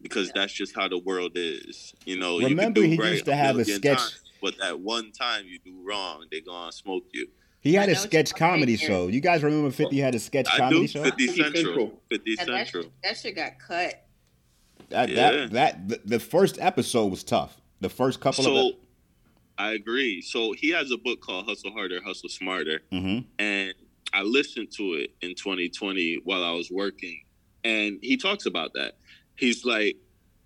[0.00, 1.92] Because that's just how the world is.
[2.06, 4.20] You know, Remember, you he can do right used to have a million sketch- times,
[4.40, 7.28] but that one time you do wrong, they gonna smoke you.
[7.68, 8.86] He had I a know what sketch comedy about.
[8.86, 9.08] show.
[9.08, 10.86] You guys remember Fifty had a sketch I comedy do.
[10.88, 11.02] show?
[11.04, 11.64] 50 50 Central.
[11.64, 12.00] Central.
[12.10, 12.82] 50 Yeah, that, Central.
[12.84, 14.04] shit, that shit got cut.
[14.90, 15.14] That, Yeah.
[15.30, 17.60] that that the, the first episode was tough.
[17.80, 18.72] The first couple So of
[19.58, 20.22] I agree.
[20.22, 22.80] So he has a book called Hustle Harder, Hustle Smarter.
[22.90, 23.74] hmm and
[24.14, 27.20] I listened to it in 2020 while I was working,
[27.64, 28.96] and he talks about that.
[29.36, 29.96] He's like,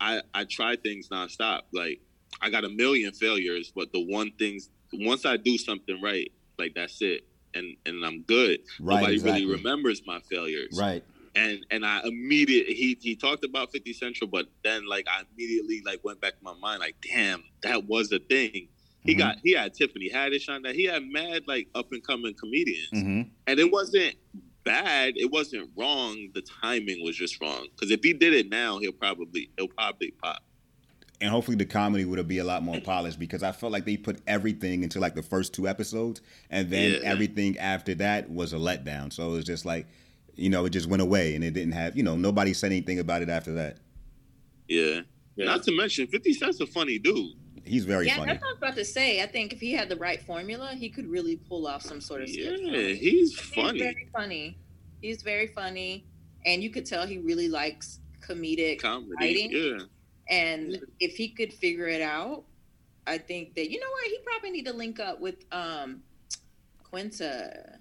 [0.00, 1.60] I I try things nonstop.
[1.72, 2.00] Like
[2.40, 6.32] I got a million failures, but the one things once I do something right,
[6.62, 7.22] like that's it,
[7.54, 8.60] and and I'm good.
[8.80, 9.44] Right, Nobody exactly.
[9.44, 11.04] really remembers my failures, right.
[11.34, 15.82] and and I immediately he he talked about 50 Central, but then like I immediately
[15.84, 18.68] like went back to my mind like, damn, that was a thing.
[19.04, 19.18] He Mhm.
[19.18, 20.74] got he had Tiffany Haddish on that.
[20.76, 24.14] He had mad like up and coming comedians hmm and it wasn't
[24.64, 25.14] bad.
[25.16, 26.28] It wasn't wrong.
[26.34, 27.66] The timing was just wrong.
[27.74, 30.38] Because if he did it now, he'll probably he'll probably pop.
[31.22, 33.96] And hopefully the comedy would be a lot more polished because I felt like they
[33.96, 36.20] put everything into like the first two episodes,
[36.50, 37.08] and then Yeah.
[37.08, 39.12] everything after that was a letdown.
[39.12, 39.86] So it was just like,
[40.34, 42.98] you know, it just went away, and it didn't have, you know, nobody said anything
[42.98, 43.78] about it after that.
[44.68, 45.02] Yeah.
[45.36, 45.46] Yeah.
[45.46, 47.34] Not to mention, Fifty Cent's a funny dude.
[47.64, 48.32] He's very yeah, funny.
[48.32, 49.22] that's what I was about to say.
[49.22, 52.22] I think if he had the right formula, he could really pull off some sort
[52.22, 52.96] of sketch Yeah, comedy.
[52.96, 53.78] he's He's funny.
[53.78, 54.58] very funny.
[55.00, 56.04] He's very funny,
[56.44, 59.12] and you could tell he really likes comedic Comedy.
[59.20, 59.50] writing.
[59.52, 59.78] Yeah.
[60.32, 62.44] And if he could figure it out,
[63.06, 66.02] I think that you know what he probably need to link up with um
[66.82, 67.78] Quinta.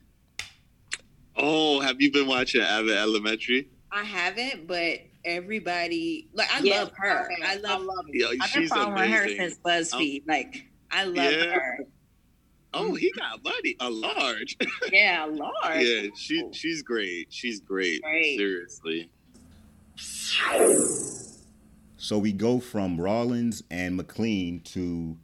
[1.37, 3.69] Oh, have you been watching Abbott Elementary?
[3.91, 7.29] I haven't, but everybody like I Yes, love her.
[7.43, 7.81] I I love.
[7.83, 8.19] love it.
[8.19, 10.23] Yeah, I've been she's following her since BuzzFeed.
[10.27, 11.53] Like I love Yeah.
[11.53, 11.79] her.
[12.73, 13.75] Oh, he got money.
[13.79, 14.57] A large.
[14.91, 15.85] Yeah, large.
[15.85, 17.27] yeah, she she's great.
[17.29, 18.01] She's great.
[18.01, 18.37] Great.
[18.37, 19.09] Seriously.
[22.01, 25.19] So we go from Rollins and MacLean to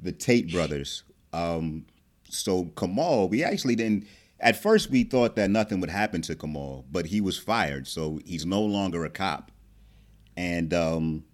[0.00, 1.02] the Tate brothers.
[1.32, 1.84] Um,
[2.28, 4.06] so Kamal, we actually didn't.
[4.38, 8.20] at first we thought that nothing would happen to Kamal, but he was fired, so
[8.24, 9.50] he's no longer a cop.
[10.36, 11.24] And um,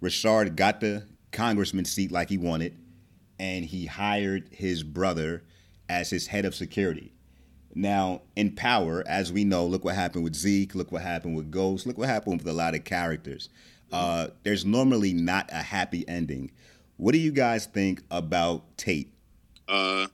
[0.00, 2.76] Richard got the congressman seat like he wanted,
[3.38, 5.44] and he hired his brother
[5.88, 7.12] as his head of security.
[7.74, 11.50] Now, in Power, as we know, look what happened with Zeke, look what happened with
[11.50, 13.50] Ghost, look what happened with a lot of characters.
[13.92, 16.50] Uh, there's normally not a happy ending.
[16.96, 19.12] What do you guys think about Tate?
[19.66, 20.08] Uh,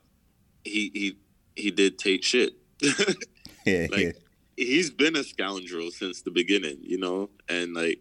[0.64, 1.16] he he
[1.56, 2.54] he did Tate shit.
[2.80, 2.92] Yeah,
[3.66, 3.86] yeah.
[3.90, 4.16] like
[4.56, 8.00] he's been a scoundrel since the beginning, you know, and like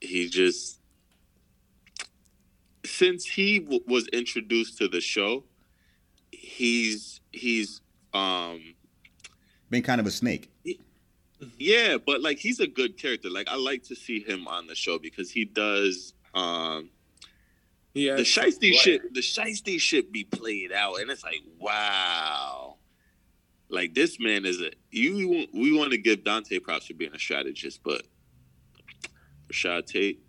[0.00, 0.80] he just
[2.84, 5.44] since he w- was introduced to the show,
[6.32, 7.80] he's he's
[8.14, 8.74] um
[9.70, 10.50] Been kind of a snake.
[11.58, 13.30] yeah, but like he's a good character.
[13.30, 16.90] Like I like to see him on the show because he does um
[17.94, 22.76] He the has shiesty shit the shiesty shit be played out and it's like wow
[23.68, 27.18] like this man is a you we want to give dante props for being a
[27.18, 28.02] strategist but
[29.52, 30.20] rashad tate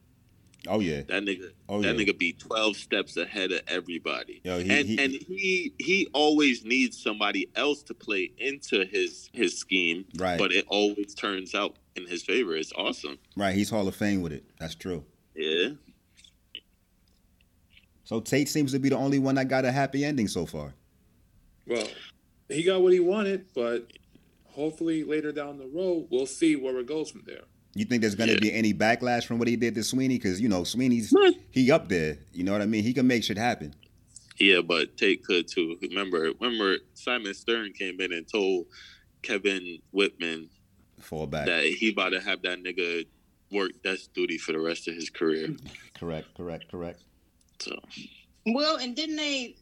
[0.67, 1.01] Oh yeah.
[1.07, 2.05] that nigga Oh that yeah.
[2.05, 6.63] nigga be 12 steps ahead of everybody Yo, he, and he, and he he always
[6.63, 11.77] needs somebody else to play into his his scheme right, but it always turns out
[11.95, 13.55] in his favor it's awesome right.
[13.55, 14.43] He's Hall of Fame with it.
[14.59, 15.03] That's true.
[15.35, 15.69] yeah
[18.03, 20.73] So Tate seems to be the only one that got a happy ending so far.
[21.67, 21.87] Well,
[22.49, 23.87] he got what he wanted, but
[24.49, 27.43] hopefully later down the road we'll see where it goes from there.
[27.73, 28.39] You think there's gonna Yeah.
[28.39, 30.17] be any backlash from what he did to Sweeney?
[30.17, 31.13] Because you know Sweeney's
[31.51, 32.19] he up there.
[32.33, 32.83] You know what I mean?
[32.83, 33.73] He can make shit happen.
[34.39, 35.77] Yeah, but Tate could too.
[35.81, 38.65] Remember, remember Simon Stern came in and told
[39.21, 40.49] Kevin Whitman
[40.99, 41.45] Fall back.
[41.45, 43.05] that he about to have that nigga
[43.51, 45.55] work desk duty for the rest of his career.
[45.93, 46.27] Correct.
[46.35, 46.69] Correct.
[46.71, 47.01] Correct.
[47.59, 47.79] So
[48.47, 49.55] Well, and didn't they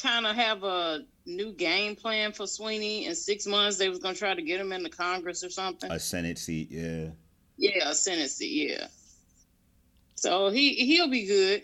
[0.00, 3.76] kind of have a new game plan for Sweeney in six months?
[3.78, 5.90] They was gonna try to get him into Congress or something.
[5.90, 6.68] A Senate seat.
[6.70, 7.08] Yeah.
[7.62, 8.32] Yeah, a Senate.
[8.40, 8.88] Yeah.
[10.16, 11.62] So he he'll be good.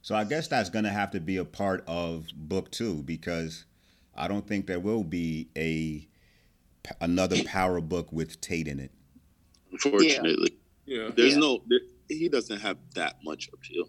[0.00, 3.66] So I guess that's gonna have to be a part of book two because
[4.16, 6.08] I don't think there will be a
[7.00, 8.90] another power book with Tate in it.
[9.70, 11.10] unfortunately, Yeah.
[11.14, 11.38] there's Yeah.
[11.40, 13.88] no there, he doesn't have that much appeal.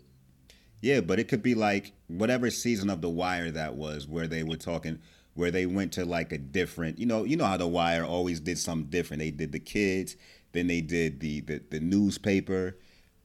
[0.81, 4.43] Yeah, but it could be like whatever season of The Wire that was, where they
[4.43, 4.99] were talking,
[5.35, 8.39] where they went to like a different, you know, you know how The Wire always
[8.39, 9.19] did something different.
[9.19, 10.15] They did the kids,
[10.51, 12.77] then they did the the, the newspaper,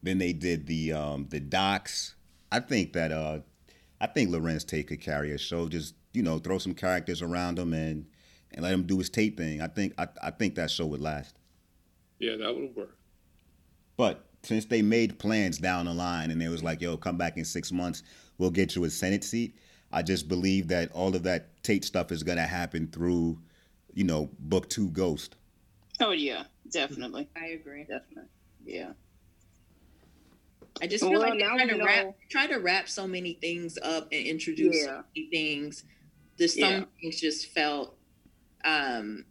[0.03, 2.15] then they did the um the docs.
[2.51, 3.41] I think that uh,
[4.01, 5.69] I think Larenz Tate could carry a show.
[5.69, 8.07] Just you know, throw some characters around him and
[8.53, 9.61] and let him do his Tate thing.
[9.61, 11.37] I think I I think that show would last.
[12.19, 12.97] Yeah, that would work.
[13.97, 17.37] But since they made plans down the line and it was like, yo, come back
[17.37, 18.03] in six months,
[18.39, 19.57] we'll get you a Senate seat.
[19.93, 23.39] I just believe that all of that Tate stuff is gonna happen through,
[23.95, 25.37] you know, book two Ghost.
[26.01, 27.83] Oh yeah, definitely, I agree.
[27.85, 28.31] definitely.
[28.65, 28.93] Yeah.
[30.81, 33.07] I just feel Well, like they now try to know- wrap try to wrap so
[33.07, 35.85] many things up and introduce so many things.
[36.37, 36.85] There's some Yeah.
[37.01, 37.97] things just felt
[38.65, 39.25] um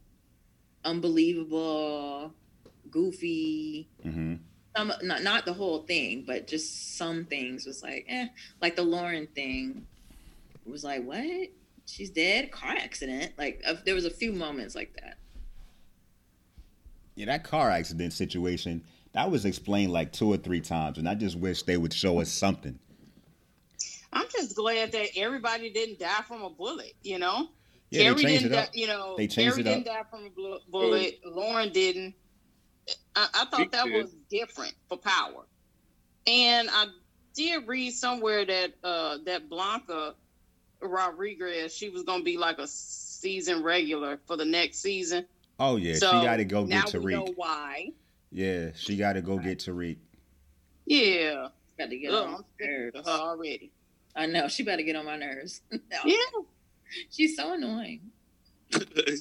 [0.83, 2.33] unbelievable,
[2.89, 3.87] goofy.
[4.05, 4.35] Mm-hmm.
[4.75, 8.27] Some not not the whole thing, but just some things was like, eh.
[8.61, 9.85] Like the Lauren thing
[10.69, 11.23] was like, what?
[11.85, 12.51] She's dead?
[12.51, 13.33] Car accident?
[13.37, 15.17] Like uh, there was a few moments like that.
[17.15, 21.15] Yeah, that car accident situation that was explained like two or three times, and I
[21.15, 22.77] just wish they would show us something.
[24.13, 26.93] I'm just glad that everybody didn't die from a bullet.
[27.03, 27.49] You know,
[27.89, 28.65] Yeah, Terry they changed didn't it up.
[28.65, 28.71] die.
[28.79, 31.19] You know, They changed Terry it didn't die from a blu- bullet.
[31.25, 32.13] Lauren didn't.
[33.15, 34.03] I, I thought Zeke that did.
[34.03, 35.45] was different for power.
[36.27, 36.85] And I
[37.33, 40.15] did read somewhere that uh that Blanca
[40.81, 45.25] Rodriguez, she was gonna be like a season regular for the next season.
[45.59, 47.33] Oh yeah, so she got to go now get we know Tariq.
[47.35, 47.91] why.
[48.31, 49.97] Yeah, she got to go get Tariq.
[50.85, 51.47] Yeah,
[51.77, 52.95] Got to get Ugh, on I'm my nerves.
[52.99, 53.71] of her already.
[54.15, 55.61] I know she better get on my nerves.
[55.71, 55.79] No.
[56.05, 56.15] Yeah,
[57.11, 58.01] She's so annoying.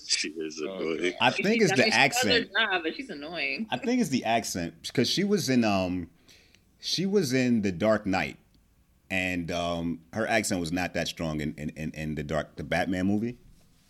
[0.06, 1.14] she is Oh, annoying.
[1.20, 2.48] I think it's I the mean, she accent.
[2.52, 3.66] job, but she's annoying.
[3.70, 6.08] I think it's the accent because she was in um,
[6.80, 8.36] she was in the Dark Knight,
[9.10, 12.64] and um, her accent was not that strong in in, in, in the Dark the
[12.64, 13.36] Batman movie.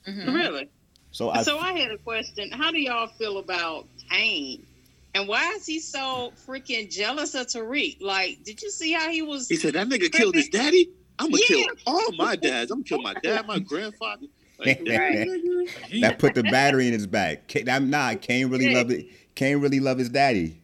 [0.06, 0.34] Mhm.
[0.34, 0.68] really.
[1.10, 2.50] So I so I had a question.
[2.52, 4.66] How do y'all feel about Cane?
[5.14, 8.02] And why is he so freaking jealous of Tariq?
[8.02, 9.48] Like, did you see how he was?
[9.48, 10.90] He said that nigga killed his daddy.
[11.18, 11.56] I'm gonna Yeah.
[11.64, 12.70] kill all my dads.
[12.70, 14.26] I'm gonna kill my dad, my grandfather.
[14.58, 15.26] Like, damn, Right.
[15.28, 15.68] nigga.
[15.86, 17.50] He, that put the battery in his back.
[17.50, 18.20] Ca- I'm not.
[18.20, 19.06] Cane really love it.
[19.34, 20.60] Cane really love his daddy.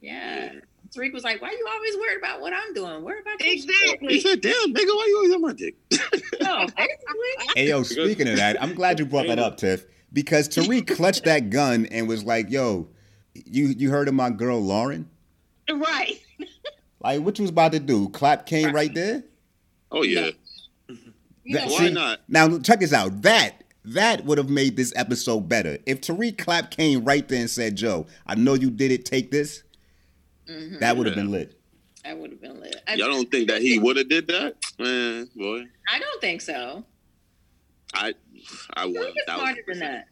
[0.00, 0.52] Yeah.
[1.02, 3.02] It's Tariq was like, "Why you always worried about what I'm doing?
[3.02, 4.20] Worry about exactly." He Exactly.
[4.20, 5.98] said, "Damn, nigga, why you always on my dick?" No,
[6.42, 7.54] oh, basically.
[7.56, 11.24] Hey yo, speaking of that, I'm glad you brought that up, Tiff, because Tariq clutched
[11.24, 12.88] that gun and was like, "Yo,
[13.34, 15.08] you you heard of my girl Lauren?
[15.70, 16.20] Right.
[17.02, 18.08] Like, what you was about to do?
[18.10, 19.24] Clap came right there.
[19.90, 20.30] Oh yeah.
[20.88, 22.20] You know, That- Why see, not?
[22.28, 23.22] Now check this out.
[23.22, 27.48] That that would have made this episode better if Tariq Clap came right there and
[27.48, 29.04] said, "Joe, I know you did it.
[29.06, 29.62] Take this."
[30.50, 31.54] Mhm, That would have been lit.
[32.04, 32.76] that would have been lit.
[32.88, 35.28] I, Y'all don't think that he would have did that, man?
[35.36, 36.84] Boy, I don't think so.
[37.94, 38.14] I,
[38.76, 39.08] I Tariq would.
[39.16, 40.04] is smarter than that.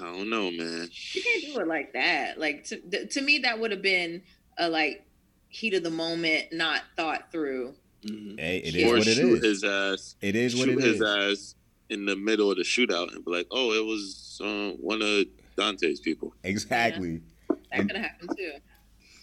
[0.00, 0.88] I don't know, man.
[1.12, 2.38] You can't do it like that.
[2.38, 4.22] Like to th- to me, that would have been
[4.58, 5.06] a like
[5.48, 7.74] heat of the moment, not thought through.
[8.04, 8.38] Mhm.
[8.40, 8.86] Hey, it Yeah.
[8.86, 9.62] is or what it shoot is.
[9.62, 10.16] his ass.
[10.20, 11.02] It is what shoot it his is.
[11.02, 11.54] ass
[11.88, 15.24] in the middle of the shootout and be like, "Oh, it was uh, one of
[15.56, 17.20] Dante's people." Exactly.
[17.48, 18.52] That And- could have happened too.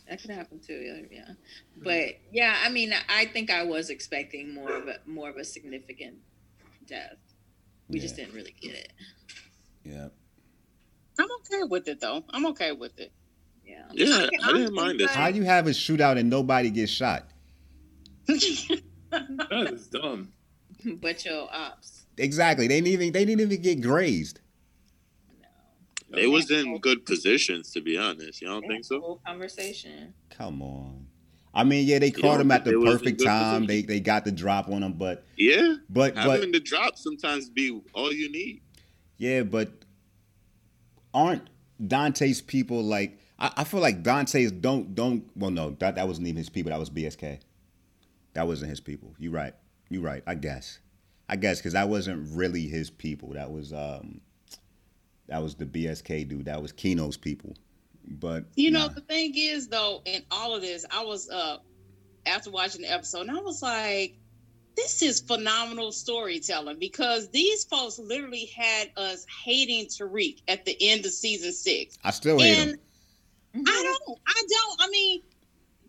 [0.09, 0.73] That could happen too.
[0.73, 1.33] Yeah, yeah.
[1.75, 5.43] But yeah, I mean, I think I was expecting more of a more of a
[5.43, 6.15] significant
[6.85, 7.17] death.
[7.89, 8.93] We just didn't really get it.
[9.83, 10.07] Yeah.
[11.19, 12.23] I'm okay with it though.
[12.29, 13.11] I'm okay with it.
[13.65, 13.83] Yeah.
[13.91, 15.11] Yeah, Okay, I didn't mind this.
[15.11, 17.25] How you have a shootout and nobody gets shot?
[18.27, 20.31] That is dumb.
[21.01, 22.05] but your ops.
[22.17, 22.67] Exactly.
[22.67, 24.39] They didn't even they didn't even get grazed.
[26.09, 28.41] They was in good positions, to be honest.
[28.41, 29.01] You don't think so?
[29.01, 30.13] Whole conversation.
[30.29, 31.07] Come on.
[31.53, 33.65] I mean, yeah, they caught don't him at the they was in perfect good time.
[33.65, 37.49] They they got the drop on him, but Yeah, but having but the drop sometimes
[37.49, 38.61] be all you need.
[39.17, 39.71] yeah, but
[41.13, 41.49] aren't
[41.85, 43.19] Dante's people like?
[43.39, 45.29] I, I feel like Dante's don't don't.
[45.35, 46.69] Well, no, that that wasn't even his people.
[46.71, 47.39] That was BSK.
[48.33, 49.15] That wasn't his people.
[49.17, 49.55] You right.
[49.89, 50.21] You right.
[50.27, 50.79] I guess.
[51.27, 53.29] I guess because that wasn't really his people.
[53.29, 54.21] That was um,
[55.27, 56.45] that was the BSK dude.
[56.45, 57.55] That was Kino's people.
[58.07, 58.93] But You know, nah.
[58.93, 61.57] the thing is though, in all of this, I was uh
[62.25, 64.17] after watching the episode, and I was like,
[64.75, 71.05] this is phenomenal storytelling because these folks literally had us hating Tariq at the end
[71.05, 71.97] of season six.
[72.03, 73.63] I still hate and him.
[73.65, 75.21] I don't, I don't, I mean,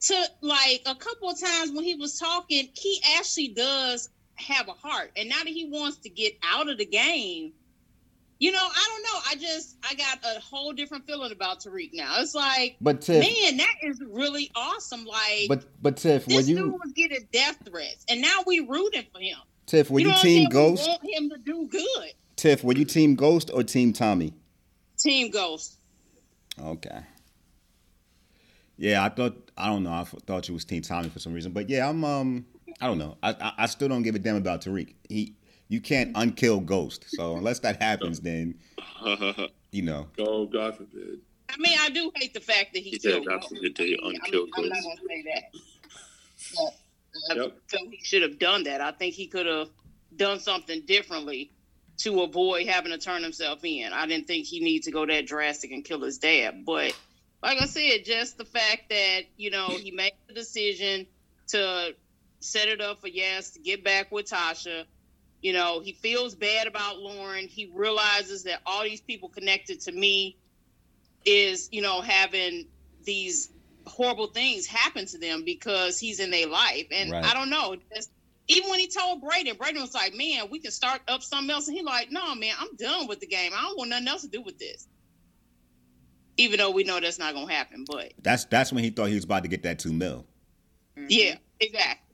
[0.01, 4.72] to like a couple of times when he was talking, he actually does have a
[4.72, 5.12] heart.
[5.16, 7.53] And now that he wants to get out of the game,
[8.39, 9.20] you know, I don't know.
[9.30, 12.20] I just, I got a whole different feeling about Tariq now.
[12.20, 15.05] It's like, But Tiff, man, that is really awesome.
[15.05, 19.05] Like, but but Tiff, this dude you was getting death threats, and now we rooting
[19.12, 19.39] for him.
[19.66, 20.49] Tiff, were you you, know what I'm team?
[20.49, 20.82] Ghost?
[20.82, 22.12] We want him to do good.
[22.36, 24.32] Tiff, were you team Ghost or team Tommy?
[24.97, 25.78] Team Ghost.
[26.61, 27.01] Okay.
[28.76, 29.93] Yeah, I thought I don't know.
[29.93, 32.47] I thought you was Team Tommy for some reason, but yeah, I'm um
[32.80, 33.16] I don't know.
[33.22, 34.95] I I, I still don't give a damn about Tariq.
[35.09, 35.34] He
[35.69, 37.05] you can't unkill Ghost.
[37.14, 38.59] So unless that happens, then
[39.73, 40.09] you know.
[40.19, 41.21] Oh, God forbid.
[41.51, 43.83] I mean, I do hate the fact that he He said, killed "God forbid that
[43.83, 45.43] I you mean, unkill I'm, I'm not gonna say that.
[46.57, 46.73] But
[47.31, 47.59] I Yep.
[47.69, 48.81] feel he should have done that.
[48.81, 49.69] I think he could have
[50.16, 51.53] done something differently
[51.99, 53.93] to avoid having to turn himself in.
[53.93, 56.64] I didn't think he needed to go that drastic and kill his dad.
[56.64, 56.95] But
[57.43, 61.07] like I said, just the fact that, you know, he made the decision
[61.49, 61.95] to
[62.41, 64.85] set it up for Yaz to get back with Tasha.
[65.41, 67.47] You know, he feels bad about Lauren.
[67.47, 70.36] He realizes that all these people connected to me
[71.24, 72.68] is, you know, having
[73.05, 73.51] these
[73.86, 76.86] horrible things happen to them because he's in their life.
[76.91, 77.24] And Right.
[77.24, 78.11] I don't know, just
[78.49, 81.68] even when he told Brayden, Brayden was like, "Man, we can start up something else,"
[81.68, 83.53] and he like, "No, man, I'm done with the game.
[83.55, 84.89] I don't want nothing else to do with this."
[86.39, 89.16] Even though we know that's not gonna happen, but That's that's when he thought he
[89.16, 90.26] was about to get that two mil.
[90.97, 91.07] Mhm.
[91.11, 92.08] yeah, exactly.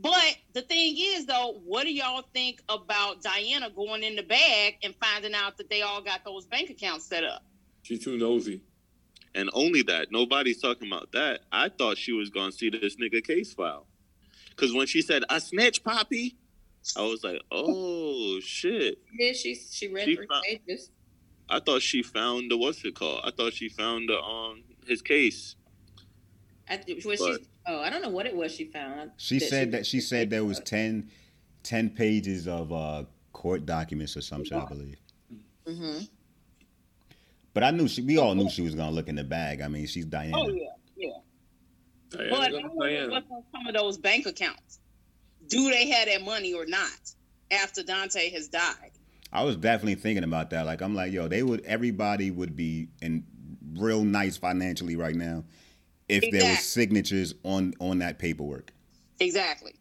[0.00, 4.76] But the thing is, though, what do y'all think about Diana going in the bag
[4.82, 7.42] and finding out that they all got those bank accounts set up?
[7.82, 8.62] She's too nosy.
[9.34, 11.40] And only that, nobody's talking about that.
[11.52, 13.86] I thought she was gonna see this nigga case file,
[14.50, 16.36] because when she said "I snitch, Poppy,"
[16.96, 20.90] I was like, "Oh shit!" Yeah, she she read She three found- pages.
[21.48, 23.20] I thought she found the what's it called?
[23.22, 25.54] I thought she found the um his case.
[26.68, 29.12] I, th- was But- she, oh, I don't know what it was she found.
[29.16, 31.10] She said that she said there was was 10,
[31.62, 34.96] 10 pages of uh, court documents or something, I believe.
[35.66, 35.98] hmm
[37.54, 38.02] But I knew she.
[38.02, 39.60] We all knew she was gonna look in the bag.
[39.60, 40.36] I mean, she's Diana.
[40.36, 40.64] Oh yeah,
[40.96, 41.08] yeah.
[42.10, 43.12] Diana, But I Diana.
[43.12, 44.80] what's on some of those bank accounts.
[45.46, 47.14] Do they have that money or not
[47.50, 48.92] after Dante has died?
[49.32, 50.66] I was definitely thinking about that.
[50.66, 51.64] Like I'm like, yo, they would.
[51.64, 53.24] Everybody would be in
[53.74, 55.44] real nice financially right now
[56.10, 56.56] if there was Exactly.
[56.64, 58.72] signatures on on that paperwork.
[59.20, 59.74] Exactly.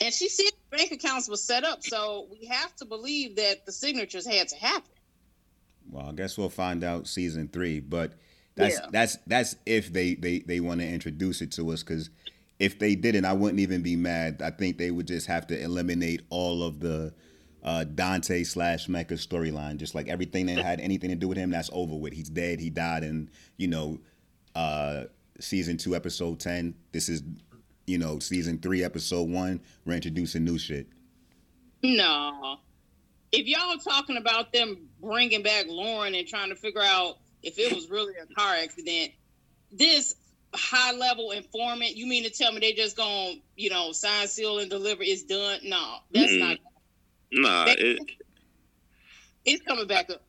[0.00, 3.72] And she said bank accounts were set up, so we have to believe that the
[3.72, 4.90] signatures had to happen.
[5.90, 7.80] Well, I guess we'll find out season three.
[7.80, 8.12] But
[8.56, 8.86] That's Yeah.
[8.90, 12.10] that's that's if they they they want to introduce it to us because
[12.58, 14.40] if they didn't, I wouldn't even be mad.
[14.42, 17.12] I think they would just have to eliminate all of the
[17.62, 19.76] uh, Dante slash Mecca storyline.
[19.76, 22.12] Just like everything that had anything to do with him, that's over with.
[22.14, 22.60] He's dead.
[22.60, 23.98] He died and you know
[24.54, 25.04] uh,
[25.40, 26.74] season two, episode ten.
[26.92, 27.22] This is
[27.86, 29.60] you know season three, episode one.
[29.84, 30.86] We're introducing new shit.
[31.82, 32.58] No.
[33.32, 37.74] If y'all talking about them bringing back Lauren and trying to figure out if it
[37.74, 39.12] was really a car accident,
[39.72, 40.14] this
[40.54, 44.58] high level informant, you mean to tell me they just gonna, you know, sign, seal,
[44.58, 45.02] and deliver?
[45.02, 45.60] It's done?
[45.64, 46.40] No, that's Mm-mm.
[46.40, 46.58] not.
[47.32, 48.00] Nah, it,
[49.44, 50.22] It's coming back up.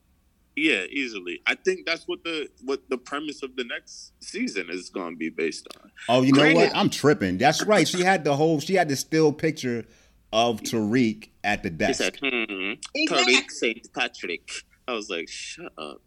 [0.58, 1.40] Yeah, easily.
[1.46, 5.18] I think that's what the what the premise of the next season is going to
[5.18, 5.92] be based on.
[6.10, 6.76] Oh, you know Granted- what?
[6.76, 7.38] I'm tripping.
[7.38, 7.88] That's right.
[7.88, 8.60] She had the whole.
[8.60, 9.86] She had the still picture
[10.34, 12.02] of Tariq at the He desk.
[12.04, 13.34] said, hmm, Exactly.
[13.36, 13.94] Tariq St.
[13.94, 14.50] Patrick.
[14.88, 16.02] I was like, shut up.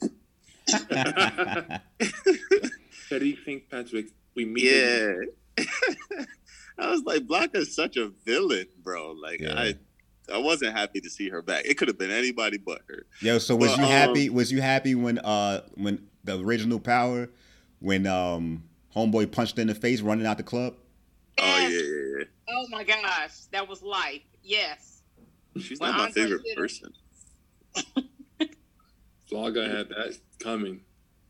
[3.09, 3.69] Teddy St.
[3.71, 4.07] Patrick.
[4.35, 4.65] We meet.
[4.65, 5.15] Yeah.
[6.79, 9.13] I was like, Black is such a villain, bro.
[9.13, 9.55] Like, Yeah.
[9.59, 9.75] I
[10.33, 11.65] I wasn't happy to see her back.
[11.67, 13.07] It could have been anybody but her.
[13.21, 14.31] Yo, so was Well, you um, happy?
[14.31, 17.29] Was you happy when uh when the original power
[17.81, 18.65] when um
[18.95, 20.75] homeboy punched in the face running out the club?
[21.39, 21.83] Oh, yeah, Yes.
[21.83, 22.25] yeah, yeah.
[22.51, 24.23] Oh my gosh, that was life.
[24.43, 25.03] Yes.
[25.61, 26.57] She's Well, not my Andre favorite did it.
[26.57, 26.93] person.
[29.29, 30.81] Flaga had that coming.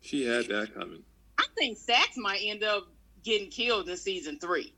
[0.00, 1.02] She had that coming.
[1.38, 2.88] I think Sax might end up
[3.22, 4.72] getting killed in season three.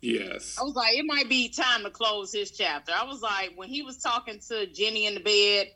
[0.00, 0.56] Yes.
[0.60, 2.92] I was like, it might be time to close his chapter.
[2.94, 5.68] I was like, when he was talking to Jenny in the bed,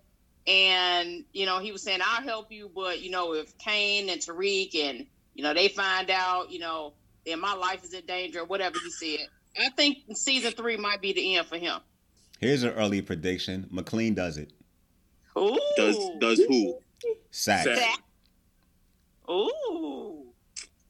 [0.47, 4.21] and you know, he was saying, "I'll help you," but you know, if Cane and
[4.21, 6.95] Tariq and you know they find out, you know,
[7.25, 9.27] then my life is in danger, or whatever he said.
[9.57, 11.79] I think season three might be the end for him.
[12.41, 13.69] Here's an early prediction.
[13.71, 14.53] MacLean does it.
[15.39, 16.79] Ooh, Does does who?
[17.31, 17.65] Sax.
[17.65, 17.81] Sax.
[17.81, 18.03] Sax.
[19.31, 20.27] Ooh,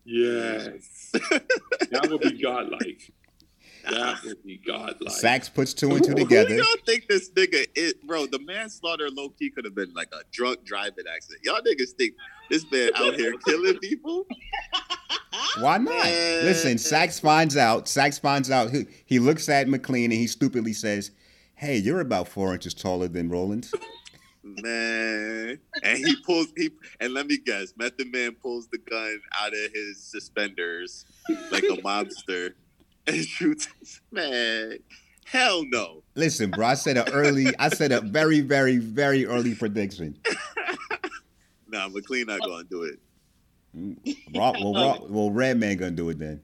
[0.04, 1.12] Yes.
[1.12, 3.12] that would be godlike.
[3.88, 5.10] That would be godlike.
[5.10, 6.20] Sax puts two and two together.
[6.20, 6.56] Who do together.
[6.56, 8.26] y'all think this nigga is, bro?
[8.26, 11.40] The manslaughter low key could have been like a drunk driving accident.
[11.44, 12.14] Y'all niggas think
[12.50, 14.26] this man out here killing people?
[15.60, 16.04] Why not?
[16.04, 16.44] Man.
[16.44, 17.88] Listen, Sax finds out.
[17.88, 18.70] Sax finds out.
[18.70, 21.10] He, he looks at MacLean and he stupidly says,
[21.54, 23.72] "Hey, you're about four inches taller than Rollins."
[24.44, 26.70] Man, and he pulls he
[27.00, 31.06] and let me guess, Method Man pulls the gun out of his suspenders
[31.52, 32.52] like a mobster
[33.06, 33.68] and shoots.
[34.10, 34.78] Man,
[35.24, 36.02] hell no.
[36.14, 37.46] Listen, bro, I said a early.
[37.58, 40.16] I said a very, very, very early prediction.
[41.72, 42.98] Nah, MacLean not gonna do it.
[43.74, 46.42] Mm, Raw, well, Raw, well, Redman gonna do it then.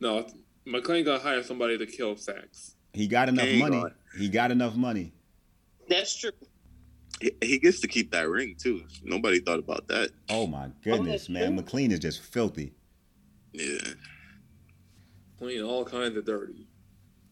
[0.00, 0.26] No,
[0.64, 2.74] MacLean gonna hire somebody to kill Sax.
[2.94, 3.76] He got enough Hang money.
[3.76, 3.92] on.
[4.18, 5.12] He got enough money.
[5.90, 6.30] that's true.
[7.20, 8.82] He, he gets to keep that ring too.
[9.02, 10.08] Nobody thought about that.
[10.30, 11.46] Oh my goodness, oh, that's man!
[11.48, 11.56] true.
[11.56, 12.72] MacLean is just filthy.
[13.52, 13.76] Yeah.
[15.44, 16.66] Playing all kinds of dirty.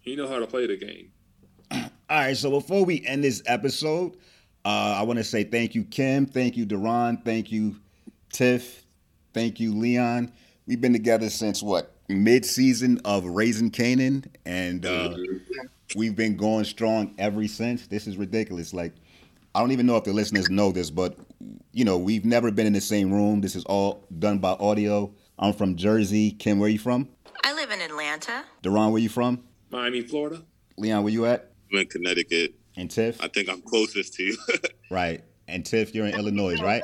[0.00, 1.12] He know how to play the game.
[1.72, 4.16] All right, so before we end this episode,
[4.66, 6.26] uh, I want to say thank you, Kim.
[6.26, 7.24] Thank you, Deron.
[7.24, 7.76] Thank you,
[8.30, 8.84] Tiff.
[9.32, 10.30] Thank you, Leon.
[10.66, 15.16] We've been together since what mid-season of Raising Kanan, and uh,
[15.96, 17.86] we've been going strong ever since.
[17.86, 18.74] This is ridiculous.
[18.74, 18.92] Like,
[19.54, 21.16] I don't even know if the listeners know this, but
[21.72, 23.40] you know, we've never been in the same room.
[23.40, 25.14] This is all done by audio.
[25.38, 26.32] I'm from Jersey.
[26.32, 27.08] Kim, where are you from?
[27.42, 28.01] I live in Atlanta.
[28.20, 29.42] Deron, where you from?
[29.70, 30.42] Miami, Florida.
[30.76, 31.52] Leon, where you at?
[31.72, 32.54] I'm in Connecticut.
[32.76, 33.22] And Tiff?
[33.22, 34.36] I think I'm closest to you.
[34.90, 35.24] Right.
[35.48, 36.82] And Tiff, you're in Illinois, right?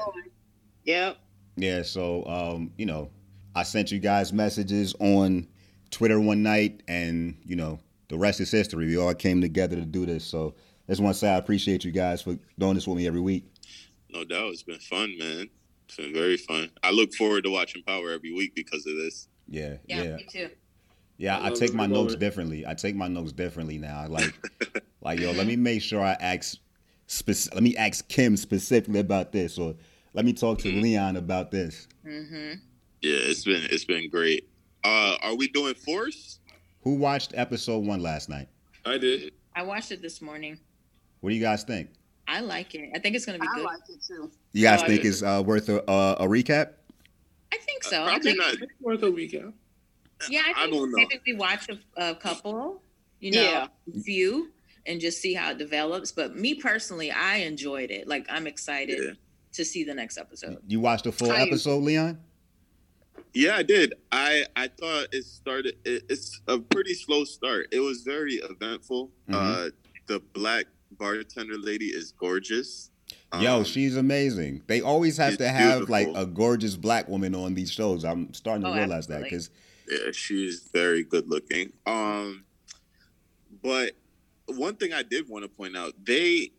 [0.84, 1.18] Yep.
[1.56, 3.10] Yeah, so um, you know,
[3.54, 5.46] I sent you guys messages on
[5.90, 8.86] Twitter one night and, you know, the rest is history.
[8.86, 10.24] We all came together to do this.
[10.24, 10.54] So
[10.88, 13.20] I just want to say I appreciate you guys for doing this with me every
[13.20, 13.44] week.
[14.08, 14.52] no doubt.
[14.52, 15.50] It's been fun, man.
[15.86, 16.70] It's been very fun.
[16.82, 19.28] I look forward to watching Power every week because of this.
[19.48, 20.16] Yeah, Yeah, yeah.
[20.16, 20.48] me too.
[21.18, 22.20] Yeah, I I take my I notes it.
[22.20, 22.64] differently.
[22.66, 24.06] I take my notes differently now.
[24.08, 24.32] Like,
[25.02, 26.56] like yo, let me make sure I ask.
[27.08, 29.74] Spec- let me ask Kim specifically about this, or
[30.14, 31.88] let me talk to Leon about this.
[32.04, 32.52] hmm
[33.02, 34.48] Yeah, it's been it's been great.
[34.84, 36.38] Uh, are we doing Force?
[36.82, 38.48] Who watched episode one last night?
[38.86, 39.32] I did.
[39.56, 40.60] I watched it this morning.
[41.20, 41.90] What do you guys think?
[42.28, 42.90] I like it.
[42.94, 43.64] I think it's going to be I good.
[43.64, 44.30] like it too.
[44.52, 46.74] You guys Oh, think it's uh, worth a, uh, a recap?
[47.52, 48.02] I think so.
[48.02, 48.52] Uh, I probably think, not.
[48.54, 49.52] It's worth a recap.
[50.28, 50.96] Yeah, I I think don't know.
[50.96, 52.82] maybe we watch a, a couple,
[53.20, 53.66] you know, Yeah.
[54.04, 54.50] few,
[54.86, 56.12] and just see how it develops.
[56.12, 58.08] But me personally, I enjoyed it.
[58.08, 59.12] Like I'm excited Yeah.
[59.52, 60.58] to see the next episode.
[60.66, 62.18] You watched the full I- episode, Leon?
[63.34, 63.94] Yeah, I did.
[64.10, 65.76] I I thought it started.
[65.84, 67.68] It, it's a pretty slow start.
[67.72, 69.10] It was very eventful.
[69.28, 69.34] Mhm.
[69.34, 69.70] Uh,
[70.06, 72.90] the black bartender lady is gorgeous.
[73.40, 74.62] Yo, Um, she's amazing.
[74.66, 78.04] They always have to have like a gorgeous black woman on these shows.
[78.04, 79.50] I'm starting to Oh, realize that because
[79.90, 81.72] Yeah, she's very good looking.
[81.86, 82.44] Um,
[83.62, 83.92] but
[84.46, 86.52] one thing I did want to point out, they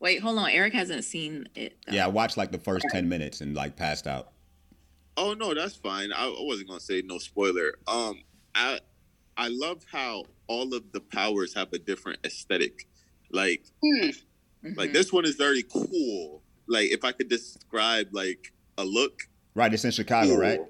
[0.00, 0.50] Wait, hold on.
[0.50, 1.76] Eric hasn't seen it.
[1.86, 1.94] though.
[1.94, 4.32] yeah, I watched like the first ten minutes and like passed out.
[5.16, 6.12] Oh no, that's fine.
[6.12, 7.74] I, I wasn't gonna say no spoiler.
[7.86, 8.22] Um,
[8.54, 8.80] I
[9.36, 12.86] I love how all of the powers have a different aesthetic.
[13.30, 14.10] Like Hmm.
[14.76, 14.92] like Mhm.
[14.92, 16.42] this one is very cool.
[16.66, 19.22] Like if I could describe like a look,
[19.54, 20.60] Right, it's in Chicago, right?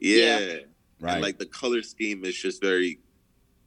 [0.00, 0.38] Yeah.
[0.38, 0.56] Yeah.
[1.00, 2.98] Right, And like the color scheme is just very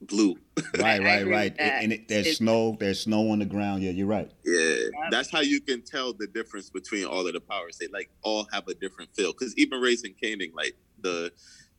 [0.02, 0.36] blue.
[0.80, 1.56] right, right, right.
[1.58, 1.84] that.
[1.84, 2.76] And it, there's It's- snow.
[2.80, 3.84] There's snow on the ground.
[3.84, 4.30] Yeah, you're right.
[4.46, 4.76] Yeah,
[5.12, 7.78] that's how you can tell the difference between all of the powers.
[7.78, 9.32] They like all have a different feel.
[9.32, 11.32] Because even Raising Kanan, like the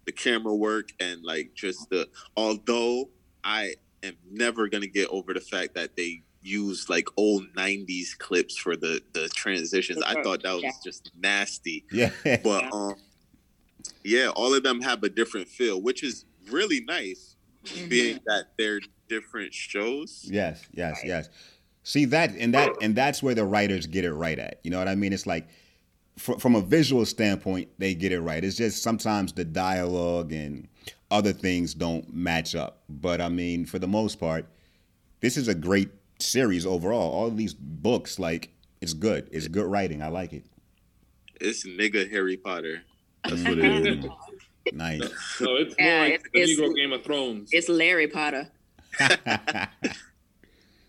[0.06, 2.08] the camera work and like just the.
[2.36, 3.10] Although
[3.44, 8.56] I am never gonna get over the fact that they use like old '90s clips
[8.56, 10.02] for the the transitions.
[10.02, 10.70] I thought that was Yeah.
[10.84, 11.84] just nasty.
[11.92, 12.10] Yeah,
[12.42, 12.94] But um,
[14.04, 17.88] yeah, all of them have a different feel, which is really nice, Mhm.
[17.88, 20.26] being that they're different shows.
[20.28, 21.28] yes, yes, yes.
[21.84, 24.60] See that, and that, and that's where the writers get it right at.
[24.64, 25.12] You know what I mean?
[25.12, 25.48] It's like
[26.16, 28.42] fr- from a visual standpoint, they get it right.
[28.44, 30.68] It's just sometimes the dialogue and
[31.10, 32.82] other things don't match up.
[32.88, 34.46] But I mean, for the most part,
[35.20, 37.10] this is a great series overall.
[37.12, 38.50] All of these books, like,
[38.80, 39.28] it's good.
[39.32, 40.02] It's good writing.
[40.02, 40.44] I like it.
[41.40, 42.82] It's nigga Harry Potter.
[43.24, 44.04] That's what it is.
[44.72, 45.00] Nice.
[45.40, 47.50] No, it's Yeah, more like it's- the it's- Negro Game of Thrones.
[47.52, 48.48] It's Larry Potter.
[49.00, 49.68] Yeah,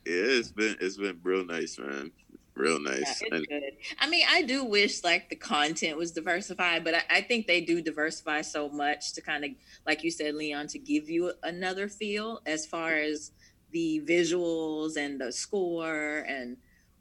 [0.06, 2.12] it's been it's been real nice, man.
[2.56, 3.22] Real Yeah, nice.
[3.22, 3.64] it's and good.
[4.00, 7.62] I mean, I do wish like the content was diversified, but I, I think they
[7.62, 9.52] do diversify so much to kind of,
[9.88, 13.32] like you said, Leon, to give you another feel as far as
[13.72, 16.58] the visuals and the score and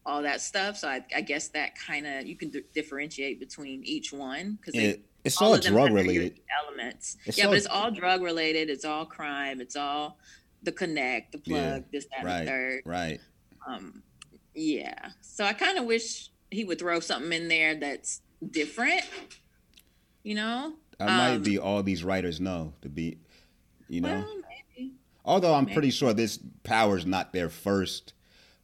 [0.06, 0.78] all that stuff.
[0.78, 4.80] So I, I guess that kind of you can d- differentiate between each one because
[4.80, 7.16] It- it's all, them drug related elements.
[7.26, 8.70] It's yeah, all- but it's all drug related.
[8.70, 9.60] It's all crime.
[9.60, 10.18] It's all
[10.62, 12.38] the connect, the plug, Yeah, this, that, right.
[12.40, 12.82] and third.
[12.84, 13.20] Right.
[13.66, 14.02] Um,
[14.54, 15.10] yeah.
[15.20, 18.20] So I kind of wish he would throw something in there that's
[18.50, 19.02] different.
[20.22, 20.74] You know?
[21.00, 23.18] Might Um, be all these writers know to be,
[23.88, 24.20] you know.
[24.24, 24.36] Well,
[24.76, 24.92] maybe.
[25.24, 25.74] Although I'm maybe.
[25.74, 28.12] pretty sure this power's not their first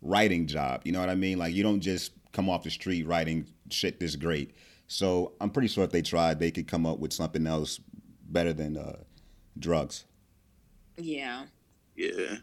[0.02, 0.82] writing job.
[0.84, 1.38] You know what I mean?
[1.38, 4.54] Like you don't just come off the street writing shit this great.
[4.88, 7.78] So I'm pretty sure if they tried, they could come up with something else
[8.28, 8.96] better than uh,
[9.58, 10.04] drugs.
[10.96, 11.44] Yeah.
[11.94, 12.36] yeah.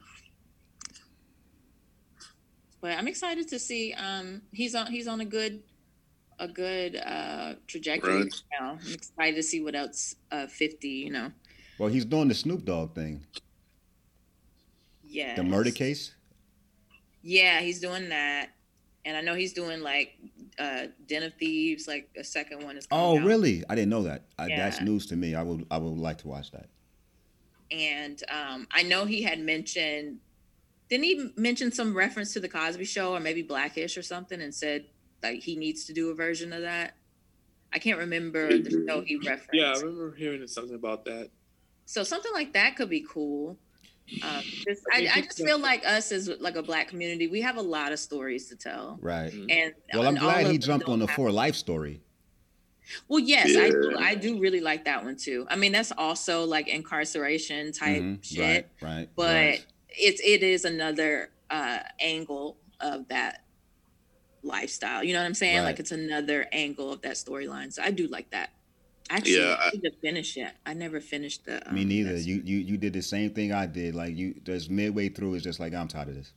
[2.82, 3.94] But I'm excited to see.
[3.94, 4.88] Um, he's on.
[4.92, 5.64] He's on a good,
[6.38, 8.30] a good uh trajectory Run.
[8.60, 8.78] now.
[8.86, 10.16] I'm excited to see what else.
[10.32, 10.88] Uh, 50.
[10.88, 11.32] You know.
[11.80, 13.26] Well, he's doing the Snoop Dogg thing,
[15.04, 15.36] Yeah.
[15.36, 16.14] the murder case.
[17.22, 18.52] Yeah, he's doing that,
[19.04, 20.14] and I know he's doing like
[20.60, 21.88] uh Den of Thieves.
[21.88, 22.88] Like a second one is.
[22.92, 23.28] Oh, coming out.
[23.28, 23.64] really?
[23.70, 24.26] I didn't know that.
[24.38, 25.36] I, That's news to me.
[25.36, 26.70] I would I would like to watch that.
[27.72, 30.20] and um, I know he had mentioned,
[30.90, 34.54] didn't he mention some reference to the Cosby Show or maybe Blackish or something, and
[34.54, 34.86] said
[35.24, 36.96] like he needs to do a version of that.
[37.74, 39.50] I can't remember the show he referenced.
[39.54, 41.30] yeah, I remember hearing something about that.
[41.86, 43.58] So something like that could be cool.
[44.22, 47.58] Um, just, I, I just feel like us as like a black community, we have
[47.58, 49.34] a lot of stories to tell, Right.
[49.34, 52.02] And Well, I'm and glad he jumped on the have- for life story.
[53.08, 53.98] Well, yes, I do.
[53.98, 55.48] I do really like that one too.
[55.50, 58.24] I mean, that's also like incarceration type Mhm.
[58.24, 58.70] shit.
[58.80, 58.90] Right.
[58.90, 59.10] Right.
[59.16, 59.66] but right.
[59.90, 63.42] it's it is another uh angle of that
[64.44, 65.64] lifestyle you know what i'm saying Right.
[65.66, 68.52] like it's another angle of that storyline so i do like that
[69.10, 72.18] actually Yeah, i I- to finish it i never finished the um, Me neither.
[72.18, 73.96] You you you did the same thing I did.
[73.96, 76.34] Like you, just midway through, it's just like I'm tired of this.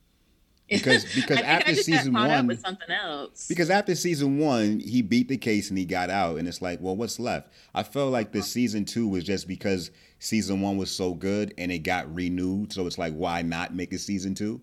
[0.68, 4.80] because- because after I just got season one- with something else Because after season one,
[4.80, 7.50] he beat the case and he got out, and it's like, well, what's left?
[7.74, 11.72] I felt like the season two was just because season one was so good and
[11.72, 14.60] it got renewed, so it's like, why not make a season two?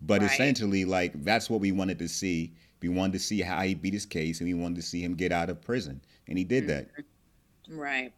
[0.00, 0.30] But Right.
[0.30, 2.54] essentially, like that's what we wanted to see.
[2.80, 5.14] We wanted to see how he beat his case, and we wanted to see him
[5.14, 6.88] get out of prison, and he did that.
[7.68, 8.12] Right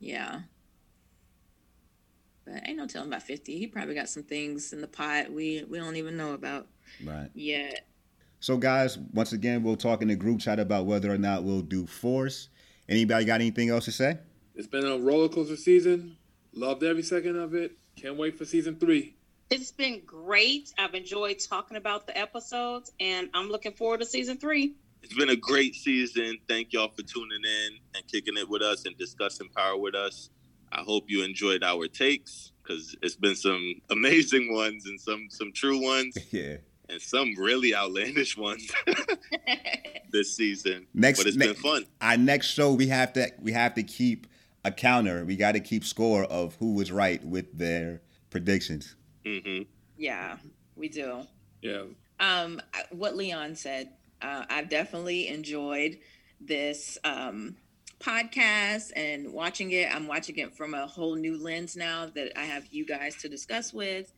[0.00, 0.40] yeah
[2.44, 5.64] but ain't no telling about 50 he probably got some things in the pot we
[5.68, 6.66] we don't even know about
[7.04, 7.30] Right.
[7.34, 7.86] yet
[8.40, 11.60] So, guys, once again, we'll talk in the group chat about whether or not we'll
[11.62, 12.48] do Force.
[12.88, 14.18] Anybody got anything else to say?
[14.56, 16.16] It's been a roller coaster season.
[16.52, 17.78] Loved every second of it.
[17.94, 19.14] Can't wait for season three.
[19.48, 20.72] It's been great.
[20.76, 24.74] I've enjoyed talking about the episodes, and I'm looking forward to season three.
[25.02, 26.38] It's been a great season.
[26.48, 30.30] Thank y'all for tuning in and kicking it with us and discussing power with us.
[30.70, 35.52] I hope you enjoyed our takes because it's been some amazing ones and some some
[35.52, 36.16] true ones.
[36.30, 36.56] Yeah.
[36.88, 38.70] and some really outlandish ones
[40.10, 40.86] this season.
[40.94, 41.86] Next- but it's ne- been fun.
[42.00, 44.26] Our next show, we have to we have to keep
[44.64, 45.24] a counter.
[45.24, 48.00] We got to keep score of who was right with their
[48.30, 48.94] predictions.
[49.26, 49.62] hmm
[49.98, 50.36] yeah,
[50.74, 51.22] we do.
[51.60, 51.82] Yeah.
[52.18, 52.60] Um,
[52.90, 53.90] what Leon said,
[54.22, 55.98] uh, I've definitely enjoyed
[56.40, 57.56] this um,
[58.00, 59.94] podcast and watching it.
[59.94, 63.28] I'm watching it from a whole new lens now that I have you guys to
[63.28, 64.12] discuss with.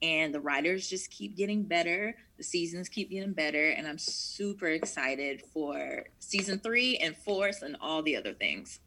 [0.00, 2.14] And the writers just keep getting better.
[2.36, 3.70] The seasons keep getting better.
[3.70, 8.80] And I'm super excited for season three and fourth and all the other things.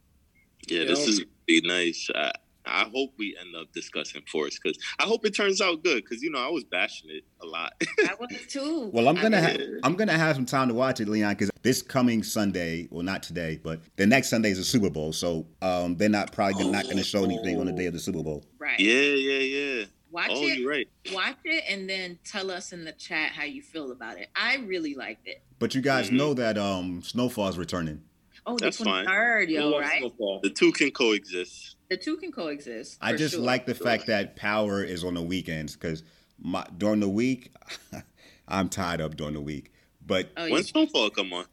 [0.67, 2.09] Yeah, You this is be nice.
[2.13, 2.31] I,
[2.65, 6.21] I hope we end up discussing Force because I hope it turns out good because
[6.21, 7.73] you know I was bashing it a lot.
[7.99, 8.89] I was too.
[8.93, 11.51] Well, I'm gonna was- ha- I'm gonna have some time to watch it, Leon, because
[11.63, 15.45] this coming Sunday, well, not today, but the next Sunday is the Super Bowl, so
[15.61, 18.43] um, they're not probably not gonna show anything on the day of the Super Bowl.
[18.59, 18.79] right.
[18.79, 19.39] yeah, yeah,
[19.79, 19.85] yeah.
[20.11, 20.59] Watch oh, it.
[20.59, 20.89] you're right.
[21.13, 24.27] watch it and then tell us in the chat how you feel about it.
[24.35, 25.41] I really liked it.
[25.57, 26.13] But you guys Mhm.
[26.17, 28.01] know that um, Snowfall's returning.
[28.45, 29.05] Oh, That's the fine.
[29.05, 29.99] 23rd, We'll yo, right?
[29.99, 30.39] Snowfall.
[30.43, 31.77] The two can coexist.
[31.91, 32.97] The two can coexist.
[33.01, 33.43] I just sure.
[33.43, 36.03] like the fact that Power is on the weekends because
[36.39, 37.53] my during the week,
[38.47, 39.73] I'm tied up during the week.
[40.07, 40.61] But Oh, When yeah.
[40.61, 41.43] Snowfall come on?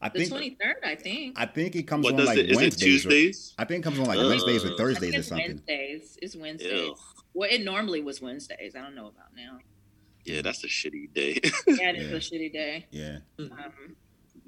[0.00, 1.38] I the think 23rd, I think.
[1.38, 2.46] I think it comes What on does like it?
[2.46, 2.82] Is it Wednesdays.
[3.04, 3.54] Or, Tuesdays?
[3.58, 4.26] I think it comes on like Ugh.
[4.30, 5.46] Wednesdays or I think Thursdays or it's something.
[5.48, 6.18] Wednesdays.
[6.22, 6.72] It's Wednesdays.
[6.72, 6.94] Ew.
[7.34, 8.74] Well, it normally was Wednesdays.
[8.74, 9.58] I don't know about now.
[10.24, 11.40] Yeah, that's a shitty day.
[11.66, 12.16] Yeah, it is Yeah.
[12.16, 12.86] a shitty day.
[12.90, 13.96] Yeah, Um,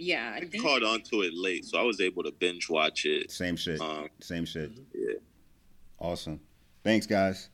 [0.01, 0.63] yeah, I I think.
[0.63, 3.31] caught on to it late, so I was able to binge watch it.
[3.31, 3.81] same shit.
[3.81, 4.73] Um, Same shit.
[4.95, 5.15] yeah.
[5.99, 6.41] Awesome.
[6.83, 7.51] Thanks, guys.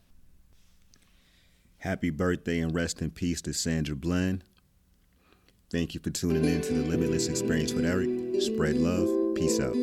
[1.79, 4.45] Happy birthday and rest in peace to Sandra Bland.
[5.71, 8.09] Thank you for tuning in to the Limitless Experience with Eric.
[8.41, 9.35] Spread love.
[9.35, 9.75] Peace out.